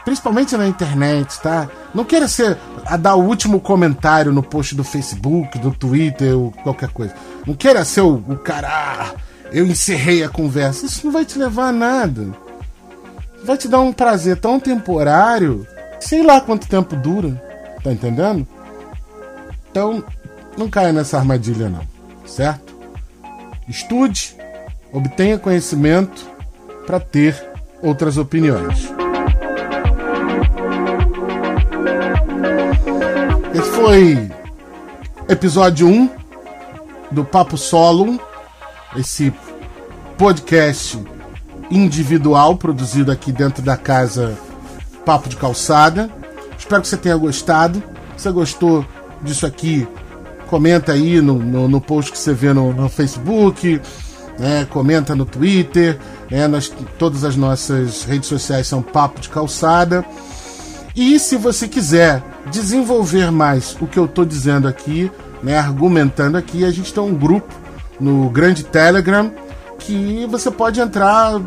principalmente 0.04 0.54
na 0.54 0.68
internet, 0.68 1.40
tá? 1.40 1.66
Não 1.94 2.04
queira 2.04 2.28
ser 2.28 2.58
a 2.84 2.98
dar 2.98 3.14
o 3.14 3.24
último 3.24 3.58
comentário 3.58 4.32
no 4.32 4.42
post 4.42 4.74
do 4.74 4.84
Facebook, 4.84 5.58
do 5.60 5.70
Twitter 5.70 6.36
ou 6.36 6.52
qualquer 6.52 6.90
coisa. 6.90 7.14
Não 7.46 7.54
queira 7.54 7.86
ser 7.86 8.02
o, 8.02 8.16
o 8.16 8.36
cara, 8.36 8.68
ah, 8.68 9.14
eu 9.50 9.66
encerrei 9.66 10.22
a 10.22 10.28
conversa. 10.28 10.84
Isso 10.84 11.06
não 11.06 11.12
vai 11.12 11.24
te 11.24 11.38
levar 11.38 11.68
a 11.68 11.72
nada. 11.72 12.26
Vai 13.44 13.56
te 13.56 13.66
dar 13.66 13.80
um 13.80 13.94
prazer 13.94 14.36
tão 14.36 14.60
temporário, 14.60 15.66
sei 16.00 16.22
lá 16.22 16.38
quanto 16.38 16.68
tempo 16.68 16.94
dura, 16.96 17.42
tá 17.82 17.90
entendendo? 17.90 18.46
Então, 19.70 20.04
não 20.54 20.68
caia 20.68 20.92
nessa 20.92 21.16
armadilha 21.16 21.70
não 21.70 21.91
certo? 22.26 22.74
Estude, 23.68 24.36
obtenha 24.92 25.38
conhecimento 25.38 26.28
para 26.86 27.00
ter 27.00 27.36
outras 27.82 28.16
opiniões. 28.16 28.92
Esse 33.54 33.70
foi 33.70 34.30
episódio 35.28 35.86
1 35.86 36.10
do 37.10 37.24
Papo 37.24 37.56
Solo, 37.56 38.20
esse 38.96 39.32
podcast 40.16 40.98
individual 41.70 42.56
produzido 42.56 43.10
aqui 43.10 43.32
dentro 43.32 43.62
da 43.62 43.76
casa 43.76 44.36
Papo 45.04 45.28
de 45.28 45.36
Calçada. 45.36 46.10
Espero 46.58 46.82
que 46.82 46.88
você 46.88 46.96
tenha 46.96 47.16
gostado. 47.16 47.82
Se 48.16 48.24
você 48.24 48.30
gostou 48.30 48.86
disso 49.22 49.46
aqui, 49.46 49.86
comenta 50.52 50.92
aí 50.92 51.18
no, 51.22 51.38
no, 51.38 51.66
no 51.66 51.80
post 51.80 52.12
que 52.12 52.18
você 52.18 52.34
vê 52.34 52.52
no, 52.52 52.74
no 52.74 52.86
Facebook, 52.86 53.80
né? 54.38 54.66
comenta 54.68 55.16
no 55.16 55.24
Twitter, 55.24 55.98
né? 56.30 56.46
Nós, 56.46 56.70
todas 56.98 57.24
as 57.24 57.36
nossas 57.36 58.04
redes 58.04 58.28
sociais 58.28 58.66
são 58.66 58.82
Papo 58.82 59.18
de 59.18 59.30
Calçada. 59.30 60.04
E 60.94 61.18
se 61.18 61.38
você 61.38 61.66
quiser 61.66 62.22
desenvolver 62.50 63.30
mais 63.30 63.74
o 63.80 63.86
que 63.86 63.98
eu 63.98 64.04
estou 64.04 64.26
dizendo 64.26 64.68
aqui, 64.68 65.10
né, 65.42 65.58
argumentando 65.58 66.36
aqui, 66.36 66.66
a 66.66 66.70
gente 66.70 66.92
tem 66.92 67.02
um 67.02 67.14
grupo 67.14 67.50
no 67.98 68.28
grande 68.28 68.62
Telegram 68.62 69.32
que 69.78 70.26
você 70.26 70.50
pode 70.50 70.78
entrar 70.82 71.40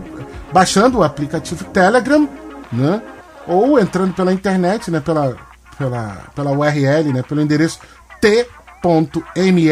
baixando 0.51 0.97
o 0.97 1.03
aplicativo 1.03 1.63
Telegram, 1.65 2.27
né, 2.73 3.03
ou 3.45 3.79
entrando 3.79 4.15
pela 4.15 4.33
internet, 4.33 4.89
né, 4.89 4.99
pela, 4.99 5.37
pela, 5.77 6.23
pela 6.33 6.51
URL, 6.51 7.13
né, 7.13 7.21
pelo 7.21 7.39
endereço 7.39 7.79
t 8.19 8.47
me 9.53 9.67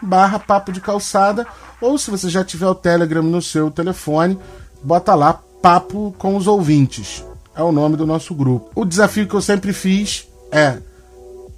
barra 0.00 0.38
papo 0.38 0.72
de 0.72 0.80
calçada 0.80 1.46
ou 1.80 1.98
se 1.98 2.10
você 2.10 2.28
já 2.28 2.44
tiver 2.44 2.66
o 2.66 2.74
Telegram 2.74 3.22
no 3.22 3.42
seu 3.42 3.70
telefone, 3.70 4.38
bota 4.82 5.14
lá 5.14 5.40
papo 5.60 6.14
com 6.18 6.36
os 6.36 6.46
ouvintes. 6.46 7.24
É 7.54 7.62
o 7.62 7.72
nome 7.72 7.96
do 7.96 8.06
nosso 8.06 8.34
grupo. 8.34 8.70
O 8.74 8.84
desafio 8.84 9.26
que 9.26 9.34
eu 9.34 9.42
sempre 9.42 9.72
fiz 9.72 10.26
é: 10.50 10.78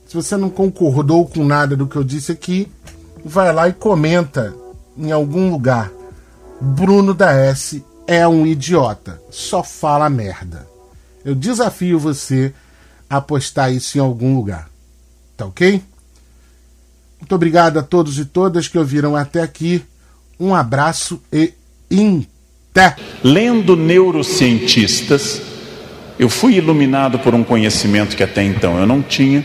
se 0.07 0.15
você 0.15 0.37
não 0.37 0.51
concordou 0.51 1.27
com 1.27 1.45
nada 1.45 1.77
do 1.77 1.87
que 1.87 1.97
eu 1.97 2.05
disse 2.05 2.33
aqui, 2.33 2.71
vai 3.25 3.53
lá 3.53 3.69
e 3.69 3.73
comenta 3.73 4.55
em 4.97 5.13
algum 5.13 5.51
lugar. 5.51 5.91
Bruno 6.61 7.15
da 7.15 7.33
S 7.33 7.85
é 8.07 8.27
um 8.27 8.47
idiota, 8.47 9.21
só 9.31 9.63
fala 9.63 10.09
merda. 10.09 10.67
Eu 11.25 11.35
desafio 11.35 11.99
você 11.99 12.53
a 13.09 13.21
postar 13.21 13.71
isso 13.71 13.99
em 13.99 14.01
algum 14.01 14.35
lugar. 14.35 14.69
Tá 15.37 15.47
ok? 15.47 15.83
Muito 17.21 17.35
obrigado 17.35 17.79
a 17.79 17.83
todos 17.83 18.19
e 18.19 18.25
todas 18.25 18.69
que 18.69 18.79
ouviram 18.79 19.17
até 19.17 19.43
aqui. 19.43 19.83
Um 20.39 20.55
abraço 20.55 21.21
e 21.33 21.53
Até! 22.71 22.97
Lendo 23.25 23.77
neurocientistas, 23.77 25.43
eu 26.19 26.29
fui 26.29 26.55
iluminado 26.55 27.19
por 27.19 27.35
um 27.35 27.43
conhecimento 27.43 28.17
que 28.17 28.23
até 28.23 28.43
então 28.43 28.79
eu 28.79 28.87
não 28.87 29.03
tinha. 29.03 29.45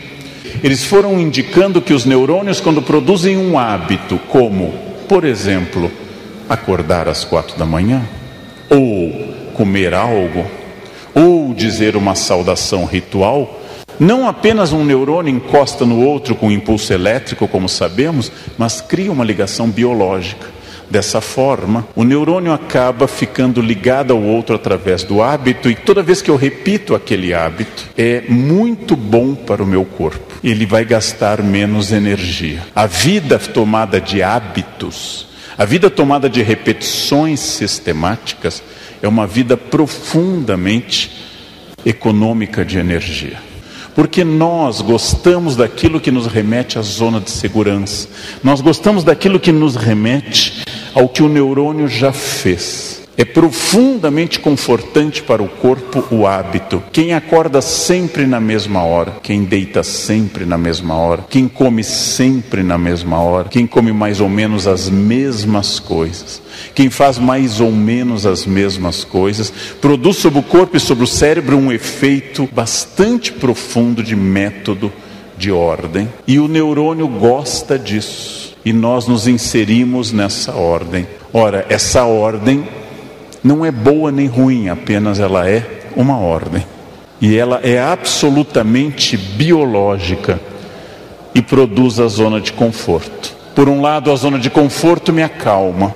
Eles 0.62 0.84
foram 0.84 1.18
indicando 1.20 1.82
que 1.82 1.92
os 1.92 2.04
neurônios, 2.04 2.60
quando 2.60 2.80
produzem 2.80 3.36
um 3.36 3.58
hábito, 3.58 4.18
como, 4.28 4.72
por 5.08 5.24
exemplo, 5.24 5.90
acordar 6.48 7.08
às 7.08 7.24
quatro 7.24 7.58
da 7.58 7.66
manhã, 7.66 8.02
ou 8.70 9.52
comer 9.54 9.94
algo, 9.94 10.44
ou 11.14 11.52
dizer 11.54 11.96
uma 11.96 12.14
saudação 12.14 12.84
ritual, 12.84 13.60
não 13.98 14.28
apenas 14.28 14.72
um 14.72 14.84
neurônio 14.84 15.34
encosta 15.34 15.84
no 15.84 16.00
outro 16.00 16.34
com 16.34 16.50
impulso 16.50 16.92
elétrico, 16.92 17.48
como 17.48 17.68
sabemos, 17.68 18.30
mas 18.58 18.80
cria 18.80 19.12
uma 19.12 19.24
ligação 19.24 19.68
biológica. 19.70 20.54
Dessa 20.90 21.20
forma, 21.20 21.86
o 21.96 22.04
neurônio 22.04 22.52
acaba 22.52 23.08
ficando 23.08 23.60
ligado 23.60 24.12
ao 24.12 24.22
outro 24.22 24.54
através 24.54 25.02
do 25.02 25.22
hábito, 25.22 25.70
e 25.70 25.74
toda 25.74 26.02
vez 26.02 26.20
que 26.20 26.30
eu 26.30 26.36
repito 26.36 26.94
aquele 26.94 27.32
hábito, 27.32 27.86
é 27.96 28.22
muito 28.28 28.94
bom 28.94 29.34
para 29.34 29.62
o 29.62 29.66
meu 29.66 29.84
corpo. 29.84 30.34
Ele 30.42 30.66
vai 30.66 30.84
gastar 30.84 31.42
menos 31.42 31.90
energia. 31.90 32.62
A 32.74 32.86
vida 32.86 33.38
tomada 33.38 34.00
de 34.00 34.22
hábitos, 34.22 35.26
a 35.56 35.64
vida 35.64 35.88
tomada 35.88 36.28
de 36.28 36.42
repetições 36.42 37.40
sistemáticas, 37.40 38.62
é 39.02 39.08
uma 39.08 39.26
vida 39.26 39.56
profundamente 39.56 41.10
econômica 41.84 42.64
de 42.64 42.78
energia. 42.78 43.53
Porque 43.94 44.24
nós 44.24 44.80
gostamos 44.80 45.56
daquilo 45.56 46.00
que 46.00 46.10
nos 46.10 46.26
remete 46.26 46.78
à 46.78 46.82
zona 46.82 47.20
de 47.20 47.30
segurança, 47.30 48.08
nós 48.42 48.60
gostamos 48.60 49.04
daquilo 49.04 49.38
que 49.38 49.52
nos 49.52 49.76
remete 49.76 50.64
ao 50.94 51.08
que 51.08 51.22
o 51.22 51.28
neurônio 51.28 51.86
já 51.86 52.12
fez. 52.12 53.03
É 53.16 53.24
profundamente 53.24 54.40
confortante 54.40 55.22
para 55.22 55.42
o 55.42 55.48
corpo 55.48 56.04
o 56.10 56.26
hábito. 56.26 56.82
Quem 56.92 57.14
acorda 57.14 57.60
sempre 57.60 58.26
na 58.26 58.40
mesma 58.40 58.82
hora, 58.82 59.18
quem 59.22 59.44
deita 59.44 59.84
sempre 59.84 60.44
na 60.44 60.58
mesma 60.58 60.96
hora, 60.96 61.24
quem 61.30 61.46
come 61.46 61.84
sempre 61.84 62.64
na 62.64 62.76
mesma 62.76 63.20
hora, 63.20 63.48
quem 63.48 63.68
come 63.68 63.92
mais 63.92 64.20
ou 64.20 64.28
menos 64.28 64.66
as 64.66 64.90
mesmas 64.90 65.78
coisas, 65.78 66.42
quem 66.74 66.90
faz 66.90 67.16
mais 67.16 67.60
ou 67.60 67.70
menos 67.70 68.26
as 68.26 68.44
mesmas 68.44 69.04
coisas, 69.04 69.52
produz 69.80 70.16
sobre 70.16 70.40
o 70.40 70.42
corpo 70.42 70.76
e 70.76 70.80
sobre 70.80 71.04
o 71.04 71.08
cérebro 71.08 71.56
um 71.56 71.70
efeito 71.70 72.48
bastante 72.52 73.30
profundo 73.30 74.02
de 74.02 74.16
método, 74.16 74.92
de 75.38 75.52
ordem. 75.52 76.08
E 76.26 76.40
o 76.40 76.48
neurônio 76.48 77.06
gosta 77.06 77.78
disso. 77.78 78.56
E 78.64 78.72
nós 78.72 79.06
nos 79.06 79.28
inserimos 79.28 80.10
nessa 80.10 80.52
ordem. 80.52 81.06
Ora, 81.32 81.66
essa 81.68 82.04
ordem 82.04 82.66
não 83.44 83.62
é 83.62 83.70
boa 83.70 84.10
nem 84.10 84.26
ruim, 84.26 84.70
apenas 84.70 85.20
ela 85.20 85.46
é 85.46 85.82
uma 85.94 86.18
ordem. 86.18 86.64
E 87.20 87.36
ela 87.36 87.60
é 87.62 87.78
absolutamente 87.78 89.18
biológica 89.18 90.40
e 91.34 91.42
produz 91.42 92.00
a 92.00 92.08
zona 92.08 92.40
de 92.40 92.52
conforto. 92.52 93.34
Por 93.54 93.68
um 93.68 93.82
lado, 93.82 94.10
a 94.10 94.16
zona 94.16 94.38
de 94.38 94.48
conforto 94.48 95.12
me 95.12 95.22
acalma. 95.22 95.94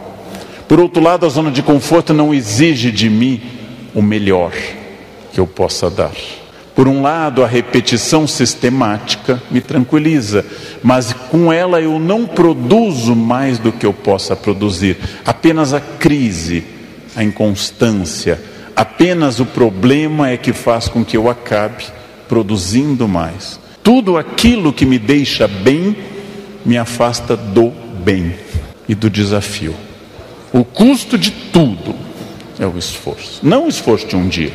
Por 0.68 0.78
outro 0.78 1.02
lado, 1.02 1.24
a 1.24 1.28
zona 1.30 1.50
de 1.50 1.62
conforto 1.62 2.12
não 2.12 2.34
exige 2.34 2.90
de 2.90 3.08
mim 3.08 3.40
o 3.94 4.02
melhor 4.02 4.52
que 5.32 5.40
eu 5.40 5.46
possa 5.46 5.88
dar. 5.88 6.12
Por 6.74 6.86
um 6.86 7.02
lado, 7.02 7.42
a 7.42 7.46
repetição 7.46 8.26
sistemática 8.26 9.42
me 9.50 9.60
tranquiliza, 9.60 10.44
mas 10.82 11.12
com 11.12 11.52
ela 11.52 11.80
eu 11.80 11.98
não 11.98 12.26
produzo 12.26 13.16
mais 13.16 13.58
do 13.58 13.72
que 13.72 13.84
eu 13.84 13.92
possa 13.92 14.36
produzir, 14.36 14.96
apenas 15.24 15.74
a 15.74 15.80
crise 15.80 16.77
a 17.14 17.22
inconstância. 17.22 18.40
Apenas 18.74 19.40
o 19.40 19.46
problema 19.46 20.30
é 20.30 20.36
que 20.36 20.52
faz 20.52 20.88
com 20.88 21.04
que 21.04 21.16
eu 21.16 21.28
acabe 21.28 21.84
produzindo 22.28 23.08
mais. 23.08 23.58
Tudo 23.82 24.16
aquilo 24.16 24.72
que 24.72 24.84
me 24.84 24.98
deixa 24.98 25.48
bem 25.48 25.96
me 26.64 26.76
afasta 26.76 27.36
do 27.36 27.70
bem 28.04 28.34
e 28.88 28.94
do 28.94 29.08
desafio. 29.08 29.74
O 30.52 30.64
custo 30.64 31.18
de 31.18 31.30
tudo 31.30 31.94
é 32.58 32.66
o 32.66 32.78
esforço. 32.78 33.40
Não 33.42 33.66
o 33.66 33.68
esforço 33.68 34.06
de 34.06 34.16
um 34.16 34.28
dia, 34.28 34.52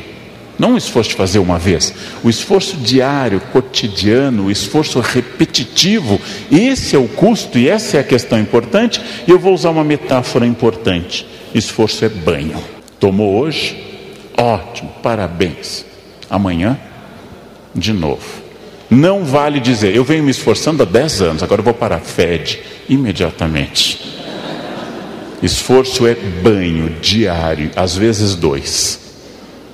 não 0.57 0.73
o 0.73 0.77
esforço 0.77 1.11
de 1.11 1.15
fazer 1.15 1.39
uma 1.39 1.57
vez, 1.57 1.93
o 2.23 2.29
esforço 2.29 2.77
diário, 2.77 3.39
cotidiano, 3.51 4.45
o 4.45 4.51
esforço 4.51 4.99
repetitivo. 4.99 6.19
Esse 6.51 6.95
é 6.95 6.99
o 6.99 7.07
custo 7.07 7.57
e 7.57 7.67
essa 7.67 7.97
é 7.97 7.99
a 7.99 8.03
questão 8.03 8.39
importante. 8.39 9.01
E 9.27 9.31
eu 9.31 9.39
vou 9.39 9.53
usar 9.53 9.71
uma 9.71 9.83
metáfora 9.83 10.45
importante. 10.45 11.27
Esforço 11.53 12.03
é 12.05 12.09
banho. 12.09 12.61
Tomou 12.99 13.39
hoje? 13.39 13.77
Ótimo, 14.37 14.89
parabéns. 15.01 15.85
Amanhã, 16.29 16.79
de 17.75 17.93
novo. 17.93 18.43
Não 18.89 19.23
vale 19.23 19.59
dizer, 19.59 19.95
eu 19.95 20.03
venho 20.03 20.23
me 20.23 20.31
esforçando 20.31 20.83
há 20.83 20.85
10 20.85 21.21
anos, 21.21 21.43
agora 21.43 21.61
eu 21.61 21.65
vou 21.65 21.73
parar. 21.73 21.99
Fede 21.99 22.61
imediatamente. 22.87 23.99
Esforço 25.41 26.07
é 26.07 26.15
banho 26.15 26.89
diário, 27.01 27.71
às 27.75 27.95
vezes 27.95 28.35
dois. 28.35 28.99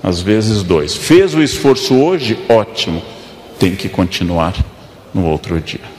Às 0.02 0.22
vezes 0.22 0.64
dois. 0.64 0.96
Fez 0.96 1.36
o 1.36 1.44
esforço 1.44 1.96
hoje? 1.96 2.40
Ótimo. 2.48 3.04
Tem 3.60 3.76
que 3.76 3.90
continuar 3.90 4.56
no 5.14 5.26
outro 5.26 5.60
dia. 5.60 5.99